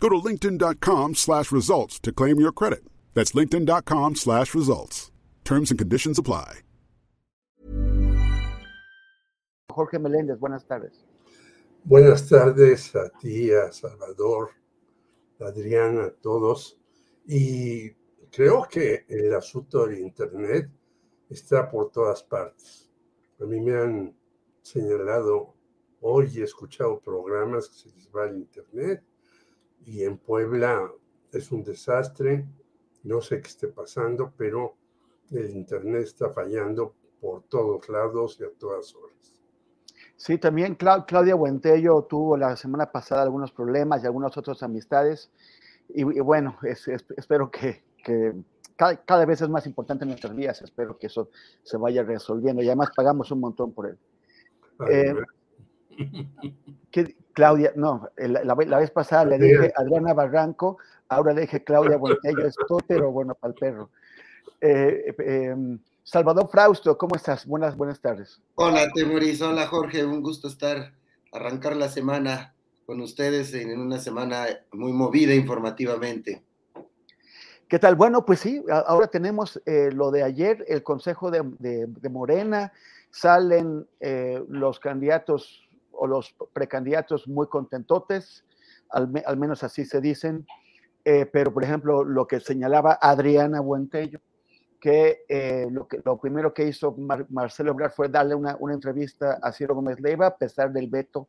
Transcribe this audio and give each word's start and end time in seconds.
Go 0.00 0.08
to 0.08 0.16
linkedin.com 0.16 1.14
slash 1.14 1.50
results 1.50 1.98
to 2.00 2.12
claim 2.12 2.40
your 2.40 2.52
credit. 2.52 2.84
That's 3.14 3.32
linkedin.com 3.32 4.16
slash 4.16 4.54
results. 4.54 5.10
Terms 5.44 5.70
and 5.70 5.78
conditions 5.78 6.18
apply. 6.18 6.60
Jorge 9.70 9.98
Meléndez, 9.98 10.38
buenas 10.38 10.64
tardes. 10.66 11.04
Buenas 11.84 12.28
tardes 12.28 12.94
a 12.94 13.10
ti, 13.20 13.50
a 13.52 13.72
Salvador, 13.72 14.52
a 15.40 15.46
Adriana, 15.46 16.04
a 16.06 16.10
todos. 16.10 16.78
Y 17.26 17.90
creo 18.30 18.66
que 18.70 19.04
el 19.08 19.34
asunto 19.34 19.86
del 19.86 19.98
Internet 19.98 20.70
está 21.28 21.68
por 21.70 21.90
todas 21.90 22.22
partes. 22.22 22.88
A 23.40 23.44
mí 23.44 23.60
me 23.60 23.76
han 23.76 24.16
señalado 24.62 25.54
hoy, 26.00 26.30
he 26.38 26.44
escuchado 26.44 27.00
programas 27.00 27.68
que 27.68 27.74
se 27.74 27.88
les 27.96 28.08
va 28.14 28.26
el 28.26 28.36
Internet 28.36 29.02
y 29.86 30.04
en 30.04 30.18
Puebla 30.18 30.90
es 31.32 31.52
un 31.52 31.62
desastre. 31.62 32.46
No 33.02 33.20
sé 33.20 33.40
qué 33.40 33.48
esté 33.48 33.68
pasando, 33.68 34.32
pero 34.36 34.74
el 35.30 35.50
Internet 35.50 36.04
está 36.04 36.30
fallando 36.30 36.94
por 37.20 37.42
todos 37.44 37.88
lados 37.88 38.38
y 38.40 38.44
a 38.44 38.50
todas 38.58 38.94
horas. 38.94 39.14
Sí, 40.16 40.38
también 40.38 40.76
Claudia 40.76 41.34
Buentello 41.34 42.02
tuvo 42.02 42.36
la 42.36 42.56
semana 42.56 42.90
pasada 42.90 43.22
algunos 43.22 43.52
problemas 43.52 44.02
y 44.02 44.06
algunas 44.06 44.36
otras 44.36 44.62
amistades. 44.62 45.30
Y, 45.88 46.04
bueno, 46.04 46.56
espero 46.62 47.50
que, 47.50 47.82
cada, 48.76 49.24
vez 49.26 49.42
es 49.42 49.48
más 49.48 49.66
importante 49.66 50.04
en 50.04 50.10
nuestras 50.10 50.34
vidas. 50.34 50.62
Espero 50.62 50.96
que 50.98 51.08
eso 51.08 51.30
se 51.62 51.76
vaya 51.76 52.02
resolviendo. 52.02 52.62
Y 52.62 52.66
además 52.68 52.90
pagamos 52.96 53.30
un 53.30 53.40
montón 53.40 53.72
por 53.72 53.88
él. 53.88 53.98
Eh, 54.88 55.14
Claudia, 57.32 57.72
no, 57.74 58.08
la, 58.16 58.54
vez 58.54 58.90
pasada 58.92 59.24
le 59.24 59.38
dije 59.38 59.72
Adriana 59.76 60.14
Barranco, 60.14 60.78
ahora 61.08 61.32
le 61.32 61.42
dije 61.42 61.64
Claudia 61.64 61.96
Buentello, 61.96 62.46
es 62.46 62.54
pero 62.86 63.10
bueno, 63.10 63.34
para 63.34 63.52
el 63.52 63.58
perro. 63.58 63.90
Eh, 64.60 65.14
em, 65.18 65.78
Salvador 66.04 66.48
Frausto, 66.48 66.96
¿cómo 66.96 67.16
estás? 67.16 67.44
Buenas, 67.46 67.76
buenas 67.76 68.00
tardes. 68.00 68.40
Hola, 68.54 68.88
Temoris, 68.94 69.42
hola 69.42 69.66
Jorge, 69.66 70.04
un 70.04 70.22
gusto 70.22 70.48
estar, 70.48 70.92
arrancar 71.32 71.76
la 71.76 71.88
semana 71.88 72.54
con 72.86 73.00
ustedes 73.00 73.52
en 73.54 73.80
una 73.80 73.98
semana 73.98 74.46
muy 74.72 74.92
movida 74.92 75.34
informativamente. 75.34 76.42
¿Qué 77.68 77.78
tal? 77.78 77.96
Bueno, 77.96 78.24
pues 78.24 78.40
sí, 78.40 78.62
ahora 78.70 79.08
tenemos 79.08 79.60
eh, 79.66 79.90
lo 79.92 80.10
de 80.10 80.22
ayer, 80.22 80.64
el 80.68 80.82
Consejo 80.82 81.30
de, 81.30 81.88
Morena, 82.10 82.72
salen 83.10 83.88
eh, 84.00 84.42
los 84.48 84.78
candidatos 84.78 85.63
o 85.96 86.06
los 86.06 86.34
precandidatos 86.52 87.28
muy 87.28 87.46
contentotes, 87.48 88.44
al, 88.90 89.08
menos 89.36 89.62
así 89.62 89.84
se 89.84 90.00
dicen, 90.00 90.46
eh, 91.04 91.26
pero 91.26 91.52
por 91.52 91.64
ejemplo 91.64 92.04
lo 92.04 92.26
que 92.26 92.40
señalaba 92.40 92.98
Adriana 93.00 93.60
Buentello, 93.60 94.20
que, 94.80 95.68
lo, 95.70 95.88
que 95.88 96.02
lo 96.04 96.18
primero 96.18 96.52
que 96.52 96.68
hizo 96.68 96.94
Marcelo 97.30 97.72
Obrar 97.72 97.90
fue 97.90 98.10
darle 98.10 98.34
una, 98.34 98.54
una, 98.60 98.74
entrevista 98.74 99.38
a 99.42 99.50
Ciro 99.50 99.74
Gómez 99.74 99.98
Leiva, 99.98 100.26
a 100.26 100.36
pesar 100.36 100.72
del 100.72 100.88
veto 100.88 101.26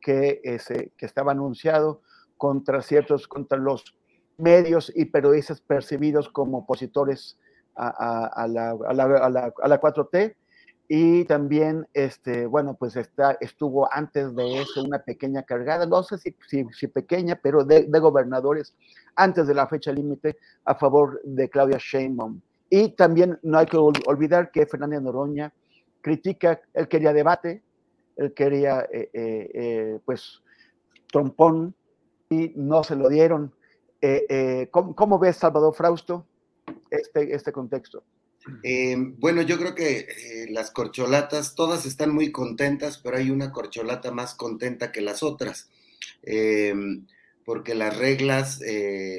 que, 0.00 0.40
ese, 0.44 0.92
que 0.96 1.06
estaba 1.06 1.32
anunciado 1.32 2.02
contra 2.36 2.80
ciertos, 2.80 3.26
contra 3.26 3.58
los 3.58 3.96
medios 4.36 4.92
y 4.94 5.04
periodistas 5.06 5.60
percibidos 5.60 6.28
como 6.28 6.58
opositores 6.58 7.38
a, 7.74 8.46
la, 8.48 8.70
a, 8.70 8.92
la, 8.92 9.04
a, 9.04 9.68
la, 9.68 9.80
4T. 9.80 10.34
Y 10.88 11.24
también, 11.24 11.86
este, 11.94 12.46
bueno, 12.46 12.74
pues 12.74 12.96
está, 12.96 13.38
estuvo 13.40 13.88
antes 13.92 14.34
de 14.34 14.60
eso 14.60 14.82
una 14.82 14.98
pequeña 14.98 15.42
cargada, 15.42 15.86
no 15.86 16.02
sé 16.02 16.18
si, 16.18 16.34
si, 16.70 16.86
pequeña, 16.88 17.38
pero 17.42 17.64
de, 17.64 17.84
de, 17.84 17.98
gobernadores 17.98 18.74
antes 19.16 19.46
de 19.46 19.54
la 19.54 19.66
fecha 19.66 19.92
límite 19.92 20.36
a 20.64 20.74
favor 20.74 21.20
de 21.24 21.48
Claudia 21.48 21.78
Sheinbaum. 21.78 22.40
Y 22.68 22.90
también 22.90 23.38
no 23.42 23.58
hay 23.58 23.66
que 23.66 23.76
olvidar 23.76 24.50
que 24.50 24.66
Fernández 24.66 25.00
Noroña 25.00 25.52
critica, 26.02 26.60
él 26.74 26.88
quería 26.88 27.12
debate, 27.12 27.62
él 28.16 28.34
quería, 28.34 28.80
eh, 28.92 29.08
eh, 29.12 29.50
eh, 29.54 29.98
pues, 30.04 30.42
trompón, 31.10 31.74
y 32.32 32.52
no 32.56 32.82
se 32.82 32.96
lo 32.96 33.08
dieron. 33.08 33.52
Eh, 34.00 34.26
eh, 34.28 34.68
¿cómo, 34.70 35.18
ves, 35.18 35.36
Salvador 35.36 35.74
Frausto, 35.74 36.26
este, 36.90 37.34
este 37.34 37.52
contexto? 37.52 38.02
Eh, 38.62 38.96
bueno, 39.18 39.42
yo 39.42 39.58
creo 39.58 39.74
que 39.74 40.46
las 40.50 40.70
corcholatas, 40.70 41.54
todas 41.54 41.86
están 41.86 42.14
muy 42.14 42.32
contentas, 42.32 42.98
pero 42.98 43.16
hay 43.16 43.30
una 43.30 43.52
corcholata 43.52 44.10
más 44.10 44.34
contenta 44.34 44.92
que 44.92 45.00
las 45.00 45.22
otras, 45.22 45.70
porque 47.44 47.74
las 47.74 47.96
reglas, 47.96 48.60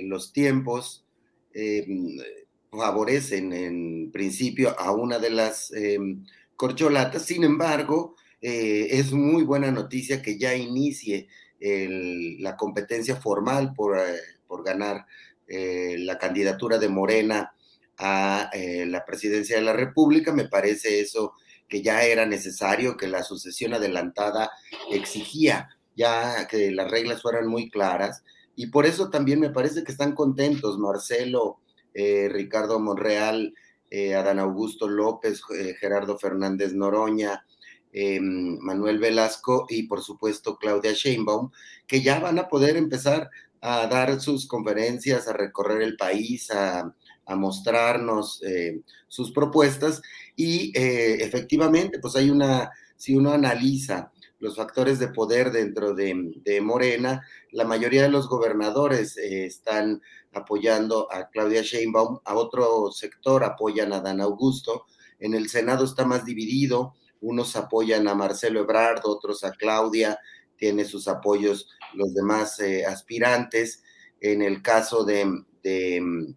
los 0.04 0.34
tiempos, 0.34 1.06
favorecen 2.72 3.54
en 3.54 4.12
principio 4.12 4.78
a 4.80 4.92
una 4.92 5.20
de 5.20 5.30
las 5.30 5.72
corcholatas, 6.56 7.26
sin 7.26 7.44
embargo, 7.44 8.16
es 8.42 9.14
muy 9.14 9.44
buena 9.44 9.72
noticia 9.72 10.22
que 10.22 10.38
ya 10.38 10.54
inicie 10.56 11.28
la 11.60 12.58
competencia 12.58 13.16
formal 13.16 13.74
por 13.74 13.98
por 14.54 14.64
ganar 14.64 15.08
eh, 15.48 15.96
la 15.98 16.20
candidatura 16.20 16.78
de 16.78 16.90
Morena 16.90 17.53
a 17.98 18.50
eh, 18.54 18.86
la 18.86 19.06
presidencia 19.06 19.56
de 19.56 19.62
la 19.62 19.74
República. 19.74 20.34
Me 20.34 20.48
parece 20.48 21.00
eso 21.00 21.34
que 21.68 21.82
ya 21.82 22.04
era 22.04 22.26
necesario, 22.26 22.98
que 22.98 23.08
la 23.08 23.24
sucesión 23.24 23.74
adelantada 23.74 24.52
exigía 24.92 25.70
ya 25.96 26.48
que 26.48 26.72
las 26.72 26.90
reglas 26.90 27.22
fueran 27.22 27.48
muy 27.48 27.70
claras. 27.70 28.24
Y 28.56 28.68
por 28.68 28.86
eso 28.86 29.10
también 29.10 29.40
me 29.40 29.52
parece 29.52 29.84
que 29.84 29.92
están 29.92 30.14
contentos 30.14 30.80
Marcelo, 30.80 31.60
eh, 31.94 32.30
Ricardo 32.32 32.80
Monreal, 32.80 33.54
Adán 34.18 34.40
Augusto 34.40 34.88
López, 34.88 35.44
Gerardo 35.80 36.18
Fernández 36.18 36.74
Noroña, 36.74 37.46
Manuel 37.94 38.98
Velasco 38.98 39.68
y 39.70 39.84
por 39.84 40.02
supuesto 40.02 40.58
Claudia 40.58 40.94
Sheinbaum, 40.94 41.52
que 41.86 42.02
ya 42.02 42.20
van 42.20 42.40
a 42.40 42.48
poder 42.48 42.76
empezar 42.76 43.30
a 43.62 43.86
dar 43.86 44.20
sus 44.20 44.48
conferencias, 44.48 45.28
a 45.28 45.34
recorrer 45.34 45.84
el 45.84 45.96
país, 45.96 46.50
a, 46.50 46.94
mostrarnos 47.36 48.42
eh, 48.44 48.82
sus 49.08 49.32
propuestas 49.32 50.02
y 50.36 50.78
eh, 50.78 51.24
efectivamente, 51.24 52.00
pues 52.00 52.16
hay 52.16 52.30
una, 52.30 52.72
si 52.96 53.16
uno 53.16 53.32
analiza 53.32 54.12
los 54.40 54.58
factores 54.58 55.00
de 55.00 55.08
poder 55.08 55.52
dentro 55.52 55.94
de, 55.94 56.62
Morena, 56.62 57.26
la 57.52 57.64
mayoría 57.64 58.04
de 58.04 58.10
los 58.10 58.28
gobernadores 58.28 59.18
eh, 59.18 59.46
están 59.46 60.02
apoyando 60.34 61.08
a 61.12 61.30
Claudia 61.30 61.62
Sheinbaum, 61.62 62.20
a 62.26 62.36
otro 62.36 62.92
sector 62.92 63.44
apoyan 63.46 63.94
a 63.94 64.02
Dan 64.02 64.20
Augusto, 64.20 64.86
en 65.20 65.34
el 65.34 65.48
Senado 65.50 65.86
está 65.86 66.06
más 66.06 66.26
dividido, 66.26 66.94
unos 67.22 67.56
apoyan 67.56 68.10
a 68.10 68.16
Marcelo 68.16 68.60
Ebrard, 68.60 69.00
otros 69.06 69.46
a 69.46 69.52
Claudia, 69.52 70.20
tiene 70.58 70.84
sus 70.84 71.08
apoyos 71.08 71.70
los 71.94 72.14
demás 72.14 72.60
aspirantes. 72.86 73.82
En 74.20 74.42
el 74.42 74.62
caso 74.62 75.06
de, 75.06 75.46
de, 75.64 76.36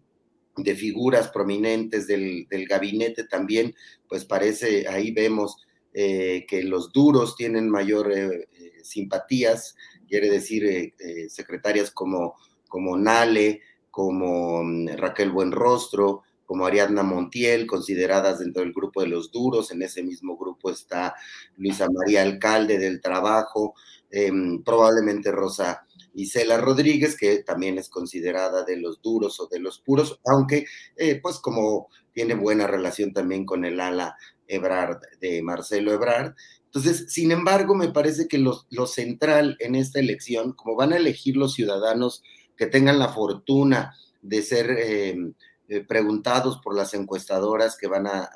figuras 0.75 1.29
prominentes 1.29 2.07
del, 2.07 2.47
gabinete 2.67 3.25
también, 3.25 3.75
pues 4.07 4.25
parece, 4.25 4.87
ahí 4.87 5.11
vemos 5.11 5.57
eh, 5.93 6.45
que 6.47 6.63
los 6.63 6.91
duros 6.91 7.35
tienen 7.35 7.69
mayor 7.69 8.11
eh, 8.11 8.47
simpatías, 8.83 9.75
quiere 10.07 10.29
decir 10.29 10.93
secretarias 11.29 11.91
como, 11.91 12.35
como 12.67 12.97
Nale, 12.97 13.61
como 13.97 14.63
mm, 14.63 14.89
Raquel 14.95 15.31
Buenrostro, 15.31 16.21
como 16.45 16.67
Ariadna 16.67 17.01
Montiel, 17.01 17.65
consideradas 17.65 18.39
dentro 18.39 18.61
del 18.61 18.71
grupo 18.71 19.01
de 19.01 19.07
los 19.07 19.31
duros. 19.31 19.71
En 19.71 19.81
ese 19.81 20.03
mismo 20.03 20.37
grupo 20.37 20.69
está 20.69 21.15
Luisa 21.57 21.87
María 21.91 22.21
Alcalde 22.21 22.77
del 22.77 23.01
Trabajo, 23.01 23.73
em, 24.11 24.63
probablemente 24.63 25.31
Rosa 25.31 25.86
Isela 26.17 26.57
Rodríguez, 26.57 27.15
que 27.15 27.43
también 27.43 27.77
es 27.77 27.89
considerada 27.89 28.63
de 28.63 28.77
los 28.77 29.01
duros 29.01 29.39
o 29.39 29.47
de 29.47 29.59
los 29.59 29.79
puros, 29.79 30.19
aunque 30.25 30.65
eh, 30.95 31.19
pues 31.21 31.37
como 31.37 31.89
tiene 32.11 32.33
buena 32.33 32.65
relación 32.65 33.13
también 33.13 33.45
con 33.45 33.63
el 33.65 33.79
ala 33.79 34.17
Ebrard 34.47 34.99
de 35.21 35.43
Marcelo 35.43 35.93
Ebrard. 35.93 36.33
Entonces, 36.65 37.05
sin 37.09 37.31
embargo, 37.31 37.75
me 37.75 37.89
parece 37.89 38.27
que 38.27 38.39
lo, 38.39 38.65
central 38.87 39.55
en 39.59 39.75
esta 39.75 39.99
elección, 39.99 40.53
como 40.53 40.75
van 40.75 40.93
a 40.93 40.97
elegir 40.97 41.37
los 41.37 41.53
ciudadanos 41.53 42.23
que 42.55 42.65
tengan 42.65 42.97
la 42.97 43.09
fortuna 43.09 43.95
de 44.21 44.41
ser 44.41 44.71
em, 44.71 45.33
eh, 45.69 45.81
preguntados 45.81 46.59
por 46.63 46.75
las 46.75 46.93
encuestadoras 46.93 47.77
que 47.77 47.87
van 47.87 48.07
a, 48.07 48.29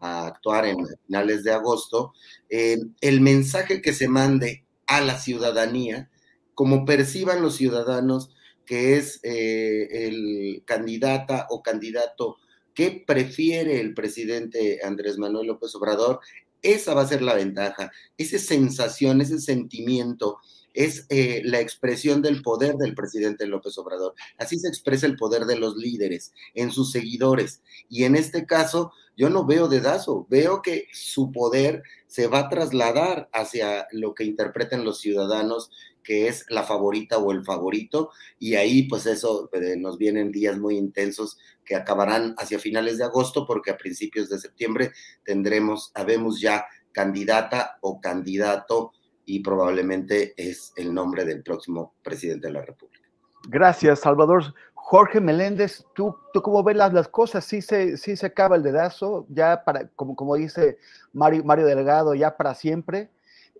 actuar 0.00 0.66
en 0.66 0.76
finales 1.06 1.44
de 1.44 1.52
agosto, 1.52 2.12
eh, 2.50 2.76
el 3.00 3.22
mensaje 3.22 3.80
que 3.80 3.94
se 3.94 4.06
mande 4.06 4.66
a 4.86 5.00
la 5.00 5.18
ciudadanía, 5.18 6.10
como 6.54 6.84
perciban 6.84 7.42
los 7.42 7.56
ciudadanos 7.56 8.30
que 8.64 8.96
es 8.96 9.20
eh, 9.22 10.06
el 10.06 10.62
candidata 10.64 11.46
o 11.50 11.62
candidato 11.62 12.36
que 12.74 13.04
prefiere 13.06 13.80
el 13.80 13.94
presidente 13.94 14.80
Andrés 14.82 15.18
Manuel 15.18 15.46
López 15.46 15.74
Obrador, 15.74 16.20
esa 16.62 16.94
va 16.94 17.02
a 17.02 17.08
ser 17.08 17.22
la 17.22 17.34
ventaja, 17.34 17.92
esa 18.16 18.38
sensación, 18.38 19.20
ese 19.20 19.38
sentimiento 19.38 20.38
es 20.72 21.06
eh, 21.08 21.40
la 21.44 21.60
expresión 21.60 22.20
del 22.20 22.42
poder 22.42 22.74
del 22.74 22.94
presidente 22.94 23.46
López 23.46 23.78
Obrador. 23.78 24.14
Así 24.38 24.58
se 24.58 24.68
expresa 24.68 25.06
el 25.06 25.16
poder 25.16 25.44
de 25.44 25.56
los 25.56 25.76
líderes 25.76 26.32
en 26.54 26.72
sus 26.72 26.90
seguidores. 26.90 27.62
Y 27.88 28.04
en 28.04 28.16
este 28.16 28.44
caso, 28.44 28.92
yo 29.16 29.30
no 29.30 29.46
veo 29.46 29.68
dedazo, 29.68 30.26
veo 30.28 30.62
que 30.62 30.88
su 30.92 31.32
poder 31.32 31.82
se 32.06 32.26
va 32.26 32.40
a 32.40 32.48
trasladar 32.48 33.28
hacia 33.32 33.86
lo 33.92 34.14
que 34.14 34.24
interpreten 34.24 34.84
los 34.84 35.00
ciudadanos 35.00 35.70
que 36.04 36.28
es 36.28 36.44
la 36.50 36.62
favorita 36.62 37.18
o 37.18 37.32
el 37.32 37.44
favorito, 37.44 38.10
y 38.38 38.54
ahí 38.54 38.84
pues 38.84 39.06
eso 39.06 39.48
eh, 39.52 39.76
nos 39.76 39.98
vienen 39.98 40.30
días 40.30 40.58
muy 40.58 40.76
intensos 40.76 41.38
que 41.64 41.74
acabarán 41.74 42.34
hacia 42.38 42.58
finales 42.58 42.98
de 42.98 43.04
agosto, 43.04 43.46
porque 43.46 43.70
a 43.70 43.78
principios 43.78 44.28
de 44.28 44.38
septiembre 44.38 44.92
tendremos, 45.24 45.90
habemos 45.94 46.40
ya 46.40 46.66
candidata 46.92 47.78
o 47.80 48.00
candidato 48.00 48.92
y 49.24 49.40
probablemente 49.40 50.34
es 50.36 50.72
el 50.76 50.92
nombre 50.92 51.24
del 51.24 51.42
próximo 51.42 51.94
presidente 52.02 52.48
de 52.48 52.52
la 52.52 52.62
República. 52.62 53.08
Gracias, 53.48 54.00
Salvador. 54.00 54.54
Jorge 54.86 55.18
Meléndez, 55.18 55.86
¿tú, 55.94 56.14
tú 56.34 56.42
cómo 56.42 56.62
ves 56.62 56.76
las, 56.76 56.92
las 56.92 57.08
cosas? 57.08 57.46
¿Sí 57.46 57.62
se, 57.62 57.96
¿Sí 57.96 58.18
se 58.18 58.26
acaba 58.26 58.56
el 58.56 58.62
dedazo 58.62 59.24
ya 59.30 59.64
para, 59.64 59.88
como, 59.88 60.14
como 60.14 60.36
dice 60.36 60.76
Mario, 61.14 61.42
Mario 61.42 61.64
Delgado, 61.64 62.14
ya 62.14 62.36
para 62.36 62.54
siempre? 62.54 63.08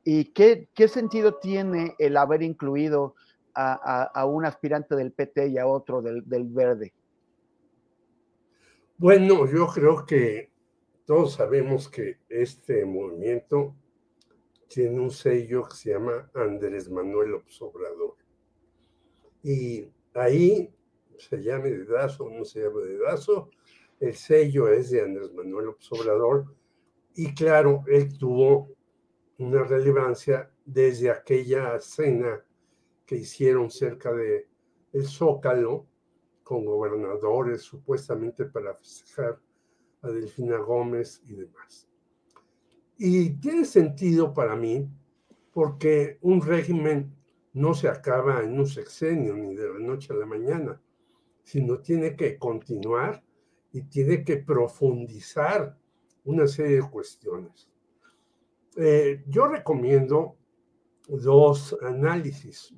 ¿Y 0.05 0.27
qué, 0.27 0.69
qué 0.75 0.87
sentido 0.87 1.37
tiene 1.37 1.95
el 1.99 2.19
haber 2.19 2.43
incluido 2.43 3.15
a, 3.55 4.03
a, 4.03 4.27
un 4.27 4.45
aspirante 4.45 4.97
del 4.97 5.13
PT 5.13 5.49
y 5.49 5.57
a 5.57 5.67
otro 5.67 6.03
del, 6.03 6.29
del 6.29 6.45
Verde? 6.45 6.93
Bueno, 8.99 9.47
yo 9.47 9.67
creo 9.69 10.05
que 10.05 10.51
todos 11.07 11.33
sabemos 11.33 11.89
que 11.89 12.19
este 12.29 12.85
movimiento 12.85 13.75
tiene 14.69 15.01
un 15.01 15.11
sello 15.11 15.67
que 15.69 15.75
se 15.75 15.91
llama 15.91 16.31
Andrés 16.35 16.91
Manuel 16.91 17.41
Obrador. 17.61 18.15
Y 19.43 19.89
ahí 20.13 20.71
se 21.19 21.43
llame 21.43 21.71
Dedazo 21.71 22.25
o 22.25 22.31
no 22.31 22.45
se 22.45 22.61
llame 22.61 22.83
Dedazo, 22.83 23.51
el 24.01 24.15
sello 24.15 24.69
es 24.69 24.91
de 24.91 25.03
Andrés 25.03 25.33
Manuel 25.33 25.75
Obrador. 25.91 26.55
Y 27.15 27.33
claro, 27.35 27.85
él 27.87 28.17
tuvo 28.19 28.71
una 29.39 29.65
relevancia 29.65 30.51
desde 30.65 31.11
aquella 31.11 31.79
cena 31.81 32.45
que 33.07 33.17
hicieron 33.17 33.71
cerca 33.71 34.13
de 34.13 34.49
el 34.93 35.07
Zócalo 35.07 35.87
con 36.43 36.65
gobernadores 36.65 37.63
supuestamente 37.63 38.45
para 38.45 38.75
festejar 38.75 39.41
a 40.03 40.09
Delfina 40.09 40.59
Gómez 40.59 41.23
y 41.27 41.35
demás. 41.35 41.89
Y 42.97 43.31
tiene 43.41 43.65
sentido 43.65 44.33
para 44.33 44.55
mí 44.55 44.89
porque 45.53 46.19
un 46.21 46.43
régimen 46.43 47.15
no 47.55 47.75
se 47.75 47.89
acaba 47.89 48.43
en 48.43 48.59
un 48.59 48.67
sexenio 48.67 49.35
ni 49.35 49.55
de 49.55 49.69
la 49.73 49.79
noche 49.79 50.13
a 50.13 50.17
la 50.17 50.27
mañana, 50.27 50.81
sino 51.45 51.79
tiene 51.79 52.17
que 52.17 52.39
continuar 52.39 53.23
y 53.73 53.83
tiene 53.83 54.25
que 54.25 54.39
profundizar 54.39 55.77
una 56.25 56.47
serie 56.47 56.77
de 56.77 56.91
cuestiones. 56.91 57.69
Eh, 58.77 59.23
yo 59.29 59.47
recomiendo 59.47 60.37
dos 61.09 61.77
análisis. 61.83 62.75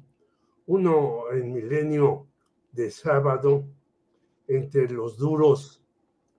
Uno 0.66 1.30
en 1.30 1.52
Milenio 1.52 2.26
de 2.72 2.90
sábado, 2.90 3.64
entre 4.48 4.88
los 4.88 5.16
duros 5.16 5.82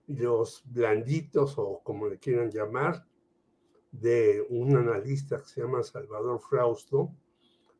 y 0.06 0.16
los 0.16 0.62
blanditos, 0.66 1.54
o 1.58 1.80
como 1.82 2.06
le 2.06 2.18
quieran 2.18 2.50
llamar, 2.50 3.06
de 3.90 4.46
un 4.50 4.76
analista 4.76 5.38
que 5.38 5.44
se 5.44 5.62
llama 5.62 5.82
Salvador 5.82 6.40
Frausto. 6.40 7.10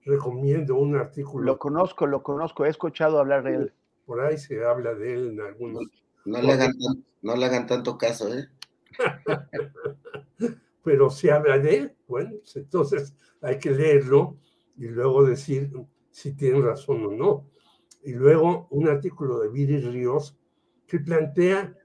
Recomiendo 0.05 0.77
un 0.77 0.97
artículo. 0.97 1.44
Lo 1.44 1.59
conozco, 1.59 2.06
lo 2.06 2.23
conozco, 2.23 2.65
he 2.65 2.71
escuchado 2.71 3.19
hablar 3.19 3.43
de 3.43 3.55
él. 3.55 3.75
Por 4.08 4.22
ahí 4.22 4.38
se 4.38 4.64
habla 4.64 4.94
de 4.94 5.12
él 5.12 5.28
en 5.32 5.40
algunos. 5.43 5.84
No, 6.25 6.40
le, 6.40 6.52
hagan, 6.52 6.72
no 7.20 7.36
le 7.36 7.44
hagan 7.44 7.67
tanto 7.67 7.98
caso, 7.98 8.32
¿eh? 8.32 8.48
Pero 10.82 11.10
se 11.10 11.31
habla 11.31 11.58
de 11.58 11.77
él, 11.77 11.96
bueno, 12.06 12.31
pues 12.38 12.56
entonces 12.56 13.15
hay 13.43 13.58
que 13.58 13.70
leerlo 13.70 14.38
y 14.79 14.86
luego 14.86 15.27
decir 15.27 15.70
si 16.10 16.32
tiene 16.32 16.62
razón 16.62 17.05
o 17.05 17.10
no. 17.10 17.50
Y 18.03 18.15
luego 18.15 18.67
un 18.70 18.88
artículo 18.88 19.41
de 19.41 19.50
Viri 19.50 19.79
Ríos 19.79 20.38
que 20.86 21.00
plantea, 21.00 21.77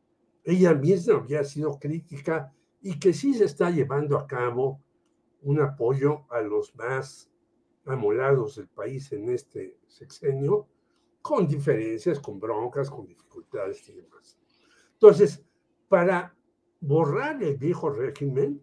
ella 0.45 0.73
misma 0.73 1.15
había 1.15 1.43
sido 1.43 1.77
crítica 1.77 2.53
y 2.81 2.99
que 2.99 3.11
sí 3.11 3.33
se 3.33 3.43
está 3.43 3.69
llevando 3.69 4.17
a 4.17 4.25
cabo 4.27 4.79
un 5.41 5.59
apoyo 5.59 6.23
a 6.29 6.39
los 6.39 6.73
más 6.77 7.29
amolados 7.85 8.55
del 8.55 8.69
país 8.69 9.11
en 9.11 9.27
este 9.29 9.77
sexenio, 9.89 10.69
con 11.23 11.47
diferencias, 11.47 12.19
con 12.19 12.37
broncas, 12.37 12.89
con 12.89 13.07
dificultades 13.07 13.87
y 13.87 13.93
demás. 13.93 14.37
Entonces, 14.91 15.41
para 15.87 16.35
borrar 16.81 17.41
el 17.41 17.55
viejo 17.55 17.89
régimen, 17.89 18.61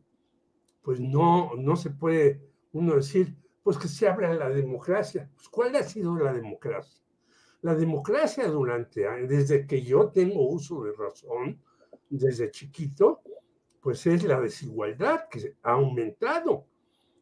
pues 0.82 1.00
no, 1.00 1.52
no 1.56 1.74
se 1.74 1.88
puede 1.90 2.42
uno 2.72 2.96
decir, 2.96 3.34
pues 3.62 3.78
que 3.78 3.88
se 3.88 4.06
abra 4.06 4.34
la 4.34 4.50
democracia. 4.50 5.30
Pues, 5.34 5.48
¿Cuál 5.48 5.74
ha 5.76 5.82
sido 5.82 6.16
la 6.16 6.34
democracia? 6.34 7.02
La 7.62 7.74
democracia 7.74 8.46
durante, 8.46 9.08
desde 9.26 9.66
que 9.66 9.82
yo 9.82 10.10
tengo 10.10 10.46
uso 10.46 10.84
de 10.84 10.92
razón, 10.92 11.58
desde 12.10 12.50
chiquito, 12.50 13.22
pues 13.80 14.06
es 14.06 14.22
la 14.24 14.38
desigualdad 14.38 15.28
que 15.30 15.56
ha 15.62 15.72
aumentado. 15.72 16.66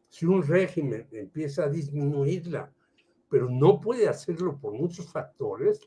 Si 0.09 0.25
un 0.25 0.43
régimen 0.43 1.07
empieza 1.13 1.63
a 1.63 1.69
disminuirla, 1.69 2.73
pero 3.29 3.49
no 3.49 3.79
puede 3.79 4.07
hacerlo 4.07 4.57
por 4.59 4.73
muchos 4.73 5.11
factores, 5.11 5.79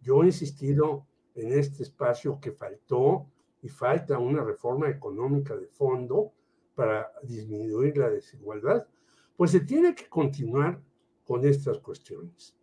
yo 0.00 0.22
he 0.22 0.26
insistido 0.26 1.06
en 1.34 1.52
este 1.52 1.82
espacio 1.82 2.38
que 2.40 2.52
faltó 2.52 3.26
y 3.62 3.68
falta 3.68 4.18
una 4.18 4.44
reforma 4.44 4.88
económica 4.88 5.56
de 5.56 5.66
fondo 5.66 6.32
para 6.74 7.10
disminuir 7.22 7.96
la 7.96 8.10
desigualdad, 8.10 8.86
pues 9.36 9.50
se 9.50 9.60
tiene 9.60 9.94
que 9.94 10.08
continuar 10.08 10.80
con 11.24 11.44
estas 11.44 11.78
cuestiones. 11.78 12.54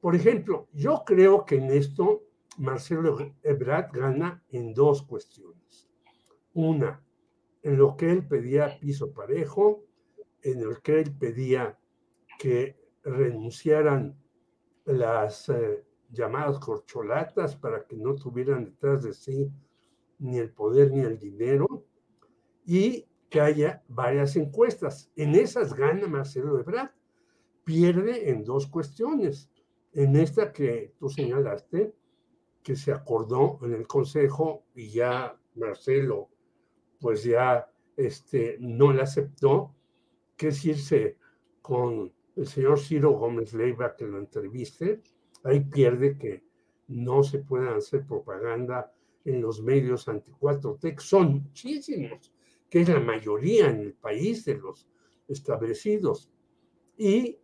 Por 0.00 0.14
ejemplo, 0.14 0.68
yo 0.72 1.02
creo 1.06 1.44
que 1.44 1.56
en 1.56 1.70
esto 1.70 2.22
Marcelo 2.58 3.34
Ebrard 3.42 3.92
gana 3.92 4.42
en 4.50 4.72
dos 4.72 5.02
cuestiones. 5.02 5.88
Una, 6.54 7.02
en 7.62 7.76
lo 7.76 7.96
que 7.96 8.10
él 8.10 8.26
pedía 8.26 8.78
piso 8.80 9.12
parejo, 9.12 9.84
en 10.42 10.60
el 10.60 10.80
que 10.80 11.00
él 11.00 11.14
pedía 11.18 11.78
que 12.38 12.85
renunciaran 13.06 14.16
las 14.84 15.48
eh, 15.48 15.84
llamadas 16.10 16.58
corcholatas 16.58 17.56
para 17.56 17.86
que 17.86 17.96
no 17.96 18.14
tuvieran 18.14 18.64
detrás 18.64 19.02
de 19.02 19.12
sí 19.12 19.50
ni 20.18 20.38
el 20.38 20.50
poder 20.50 20.90
ni 20.92 21.00
el 21.00 21.18
dinero 21.18 21.84
y 22.64 23.06
que 23.28 23.40
haya 23.40 23.82
varias 23.88 24.36
encuestas. 24.36 25.10
En 25.16 25.34
esas 25.34 25.74
gana 25.74 26.06
Marcelo 26.06 26.58
Ebrard, 26.58 26.90
pierde 27.64 28.30
en 28.30 28.44
dos 28.44 28.66
cuestiones. 28.66 29.50
En 29.92 30.16
esta 30.16 30.52
que 30.52 30.94
tú 30.98 31.08
señalaste, 31.08 31.94
que 32.62 32.76
se 32.76 32.92
acordó 32.92 33.58
en 33.62 33.72
el 33.72 33.86
Consejo 33.86 34.64
y 34.74 34.90
ya 34.90 35.38
Marcelo, 35.54 36.28
pues 37.00 37.24
ya 37.24 37.70
este, 37.96 38.56
no 38.60 38.92
la 38.92 39.04
aceptó, 39.04 39.74
que 40.36 40.48
es 40.48 40.64
irse 40.64 41.18
con 41.62 42.12
el 42.36 42.46
señor 42.46 42.78
Ciro 42.78 43.12
Gómez 43.12 43.54
Leiva 43.54 43.96
que 43.96 44.06
lo 44.06 44.18
entreviste, 44.18 45.02
ahí 45.42 45.60
pierde 45.60 46.16
que 46.18 46.44
no 46.88 47.22
se 47.22 47.38
puedan 47.38 47.76
hacer 47.76 48.06
propaganda 48.06 48.92
en 49.24 49.40
los 49.40 49.60
medios 49.62 50.06
anti-4 50.06 50.78
Tech, 50.78 51.00
son 51.00 51.42
muchísimos, 51.42 52.32
que 52.70 52.82
es 52.82 52.88
la 52.88 53.00
mayoría 53.00 53.70
en 53.70 53.80
el 53.80 53.94
país 53.94 54.44
de 54.44 54.56
los 54.56 54.86
establecidos. 55.26 56.30
Y, 56.96 57.38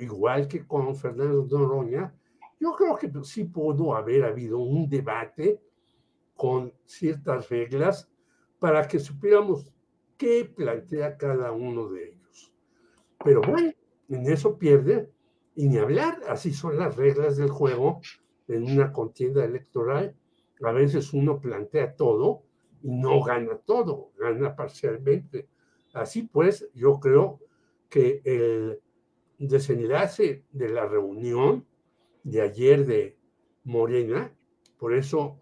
igual 0.00 0.46
que 0.46 0.64
con 0.66 0.94
Fernando 0.94 1.46
Noroña, 1.50 2.14
yo 2.60 2.74
creo 2.76 2.96
que 2.96 3.10
sí 3.24 3.44
pudo 3.44 3.96
haber 3.96 4.24
habido 4.24 4.58
un 4.58 4.88
debate 4.88 5.60
con 6.36 6.72
ciertas 6.84 7.48
reglas 7.48 8.08
para 8.60 8.86
que 8.86 9.00
supiéramos 9.00 9.72
qué 10.16 10.44
plantea 10.44 11.16
cada 11.16 11.50
uno 11.50 11.88
de 11.88 12.10
ellos. 12.10 12.21
Pero 13.24 13.40
bueno, 13.42 13.72
en 14.08 14.26
eso 14.26 14.58
pierde 14.58 15.10
y 15.54 15.68
ni 15.68 15.78
hablar, 15.78 16.20
así 16.28 16.52
son 16.52 16.78
las 16.78 16.96
reglas 16.96 17.36
del 17.36 17.50
juego 17.50 18.00
en 18.48 18.64
una 18.64 18.92
contienda 18.92 19.44
electoral. 19.44 20.16
A 20.62 20.72
veces 20.72 21.12
uno 21.12 21.40
plantea 21.40 21.94
todo 21.94 22.42
y 22.82 22.90
no 22.90 23.22
gana 23.22 23.56
todo, 23.58 24.10
gana 24.18 24.56
parcialmente. 24.56 25.48
Así 25.92 26.22
pues, 26.22 26.68
yo 26.74 26.98
creo 27.00 27.40
que 27.88 28.22
el 28.24 28.80
desenlace 29.38 30.44
de 30.50 30.68
la 30.68 30.86
reunión 30.86 31.66
de 32.24 32.40
ayer 32.40 32.86
de 32.86 33.18
Morena, 33.64 34.34
por 34.78 34.94
eso 34.94 35.38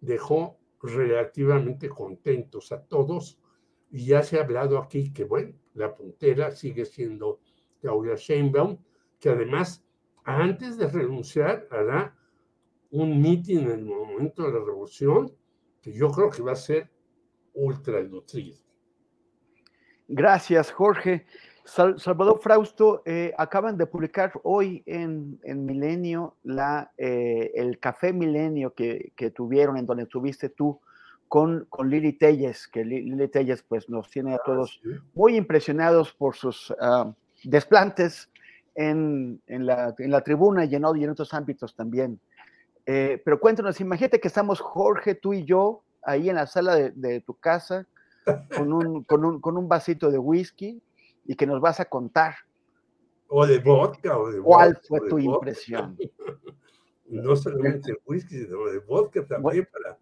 dejó 0.00 0.58
relativamente 0.82 1.88
contentos 1.88 2.72
a 2.72 2.82
todos 2.82 3.38
y 3.90 4.06
ya 4.06 4.22
se 4.22 4.38
ha 4.38 4.42
hablado 4.42 4.78
aquí 4.78 5.12
que, 5.12 5.24
bueno, 5.24 5.54
la 5.74 5.94
puntera 5.94 6.50
sigue 6.50 6.84
siendo 6.84 7.40
Claudia 7.80 8.14
Sheinbaum, 8.14 8.78
que 9.18 9.30
además, 9.30 9.84
antes 10.24 10.76
de 10.76 10.88
renunciar, 10.88 11.66
hará 11.70 12.16
un 12.90 13.20
mitin 13.20 13.60
en 13.60 13.70
el 13.70 13.84
momento 13.84 14.42
de 14.42 14.52
la 14.52 14.64
revolución, 14.64 15.32
que 15.80 15.92
yo 15.92 16.10
creo 16.10 16.30
que 16.30 16.42
va 16.42 16.52
a 16.52 16.56
ser 16.56 16.90
ultra 17.54 18.02
nutrido. 18.02 18.56
Gracias, 20.08 20.70
Jorge. 20.70 21.26
Salvador 21.64 22.40
Frausto, 22.40 23.02
eh, 23.06 23.32
acaban 23.38 23.78
de 23.78 23.86
publicar 23.86 24.32
hoy 24.42 24.82
en, 24.84 25.38
en 25.44 25.64
Milenio 25.64 26.36
eh, 26.98 27.52
el 27.54 27.78
café 27.78 28.12
Milenio 28.12 28.74
que, 28.74 29.12
que, 29.14 29.30
tuvieron, 29.30 29.76
en 29.76 29.86
donde 29.86 30.02
estuviste 30.02 30.48
tú 30.48 30.80
con, 31.32 31.64
con 31.70 31.88
Lili 31.88 32.12
Telles, 32.12 32.68
que 32.68 32.84
Lili 32.84 33.26
Telles 33.28 33.62
pues, 33.62 33.88
nos 33.88 34.10
tiene 34.10 34.34
a 34.34 34.36
ah, 34.36 34.42
todos 34.44 34.82
muy 35.14 35.34
impresionados 35.34 36.12
por 36.12 36.36
sus 36.36 36.68
uh, 36.72 37.10
desplantes 37.44 38.28
en, 38.74 39.40
en, 39.46 39.64
la, 39.64 39.94
en, 39.96 40.10
la, 40.10 40.20
tribuna 40.20 40.66
y 40.66 40.74
en, 40.74 40.84
y 40.94 41.04
en 41.04 41.08
otros 41.08 41.32
ámbitos 41.32 41.74
también. 41.74 42.20
Eh, 42.84 43.18
pero 43.24 43.40
cuéntanos, 43.40 43.80
imagínate 43.80 44.20
que 44.20 44.28
estamos 44.28 44.60
Jorge, 44.60 45.14
tú 45.14 45.32
y 45.32 45.46
yo, 45.46 45.82
ahí 46.02 46.28
en 46.28 46.36
la 46.36 46.46
sala 46.46 46.74
de, 46.74 46.90
de 46.90 47.22
tu 47.22 47.32
casa, 47.32 47.86
con 48.54 48.70
un, 48.70 49.02
con, 49.04 49.24
un, 49.24 49.40
con 49.40 49.56
un 49.56 49.66
vasito 49.66 50.10
de 50.10 50.18
whisky, 50.18 50.82
y 51.24 51.34
que 51.34 51.46
nos 51.46 51.62
vas 51.62 51.80
a 51.80 51.86
contar. 51.86 52.34
O 53.28 53.46
de 53.46 53.58
vodka. 53.58 54.18
O 54.18 54.30
de 54.30 54.38
¿Cuál 54.42 54.78
fue 54.86 55.00
tu 55.08 55.18
impresión? 55.18 55.96
no 57.06 57.34
solamente 57.36 57.92
el 57.92 57.98
whisky, 58.04 58.44
sino 58.44 58.66
de 58.66 58.80
vodka 58.80 59.24
también 59.24 59.66
para... 59.72 59.96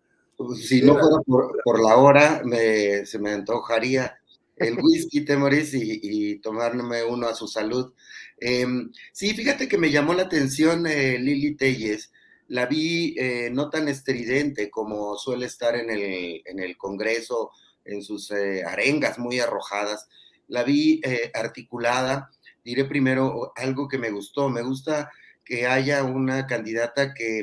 Si 0.56 0.82
no 0.82 0.94
fuera 0.98 1.16
por, 1.64 1.82
la 1.82 1.96
hora, 1.96 2.42
me, 2.44 3.04
se 3.04 3.18
me 3.18 3.32
antojaría 3.32 4.18
el 4.56 4.78
whisky, 4.80 5.24
Temoris, 5.24 5.74
y, 5.74 6.00
y 6.02 6.38
tomarme 6.40 7.02
uno 7.04 7.28
a 7.28 7.34
su 7.34 7.46
salud. 7.46 7.92
Em, 8.38 8.90
sí, 9.12 9.34
fíjate 9.34 9.68
que 9.68 9.78
me 9.78 9.90
llamó 9.90 10.14
la 10.14 10.22
atención 10.22 10.86
eh, 10.86 11.18
Lili 11.18 11.56
Telles. 11.56 12.10
La 12.48 12.66
vi 12.66 13.14
eh, 13.18 13.50
no 13.52 13.70
tan 13.70 13.88
estridente 13.88 14.70
como 14.70 15.16
suele 15.16 15.46
estar 15.46 15.76
en 15.76 15.90
el, 15.90 16.42
en 16.44 16.58
el 16.58 16.76
Congreso, 16.76 17.52
en 17.84 18.02
sus 18.02 18.30
eh, 18.30 18.64
arengas 18.64 19.18
muy 19.18 19.40
arrojadas, 19.40 20.08
la 20.48 20.64
vi 20.64 21.00
eh, 21.04 21.30
articulada. 21.34 22.30
Diré 22.64 22.84
primero 22.84 23.52
algo 23.56 23.88
que 23.88 23.98
me 23.98 24.10
gustó. 24.10 24.48
Me 24.48 24.62
gusta 24.62 25.10
que 25.50 25.66
haya 25.66 26.04
una 26.04 26.46
candidata 26.46 27.12
que, 27.12 27.42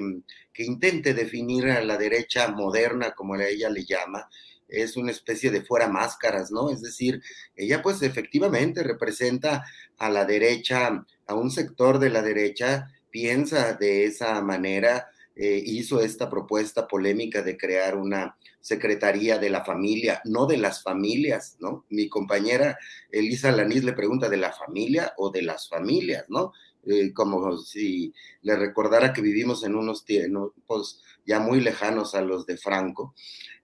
que 0.53 0.63
intente 0.63 1.13
definir 1.13 1.65
a 1.65 1.83
la 1.83 1.97
derecha 1.97 2.47
moderna, 2.47 3.11
como 3.11 3.35
ella 3.35 3.69
le 3.69 3.83
llama, 3.83 4.29
es 4.69 4.95
una 4.95 5.11
especie 5.11 5.51
de 5.51 5.61
fuera 5.61 5.89
máscaras, 5.89 6.49
¿no? 6.49 6.69
Es 6.69 6.81
decir, 6.81 7.21
ella 7.53 7.81
pues 7.81 8.01
efectivamente 8.01 8.81
representa 8.81 9.65
a 9.97 10.09
la 10.09 10.23
derecha, 10.23 11.05
a 11.27 11.35
un 11.35 11.51
sector 11.51 11.99
de 11.99 12.09
la 12.09 12.21
derecha, 12.21 12.93
piensa 13.11 13.73
de 13.73 14.05
esa 14.05 14.41
manera, 14.41 15.09
eh, 15.35 15.61
hizo 15.65 15.99
esta 15.99 16.29
propuesta 16.29 16.87
polémica 16.87 17.41
de 17.41 17.57
crear 17.57 17.97
una 17.97 18.37
Secretaría 18.61 19.37
de 19.37 19.49
la 19.49 19.63
Familia, 19.63 20.21
no 20.25 20.45
de 20.45 20.57
las 20.57 20.81
familias, 20.81 21.57
¿no? 21.59 21.85
Mi 21.89 22.09
compañera 22.09 22.77
Elisa 23.11 23.51
Lanís 23.51 23.83
le 23.83 23.93
pregunta, 23.93 24.29
¿de 24.29 24.37
la 24.37 24.51
familia 24.51 25.13
o 25.17 25.29
de 25.29 25.41
las 25.41 25.69
familias, 25.69 26.25
¿no? 26.29 26.53
Eh, 26.89 27.11
como 27.13 27.57
si 27.57 28.13
le 28.43 28.55
recordara 28.55 29.11
que 29.11 29.21
vivimos 29.21 29.65
en 29.65 29.75
unos 29.75 30.05
tiempos 30.05 31.03
ya 31.25 31.39
muy 31.41 31.59
lejanos 31.59 32.15
a 32.15 32.21
los 32.21 32.45
de 32.45 32.55
Franco. 32.55 33.13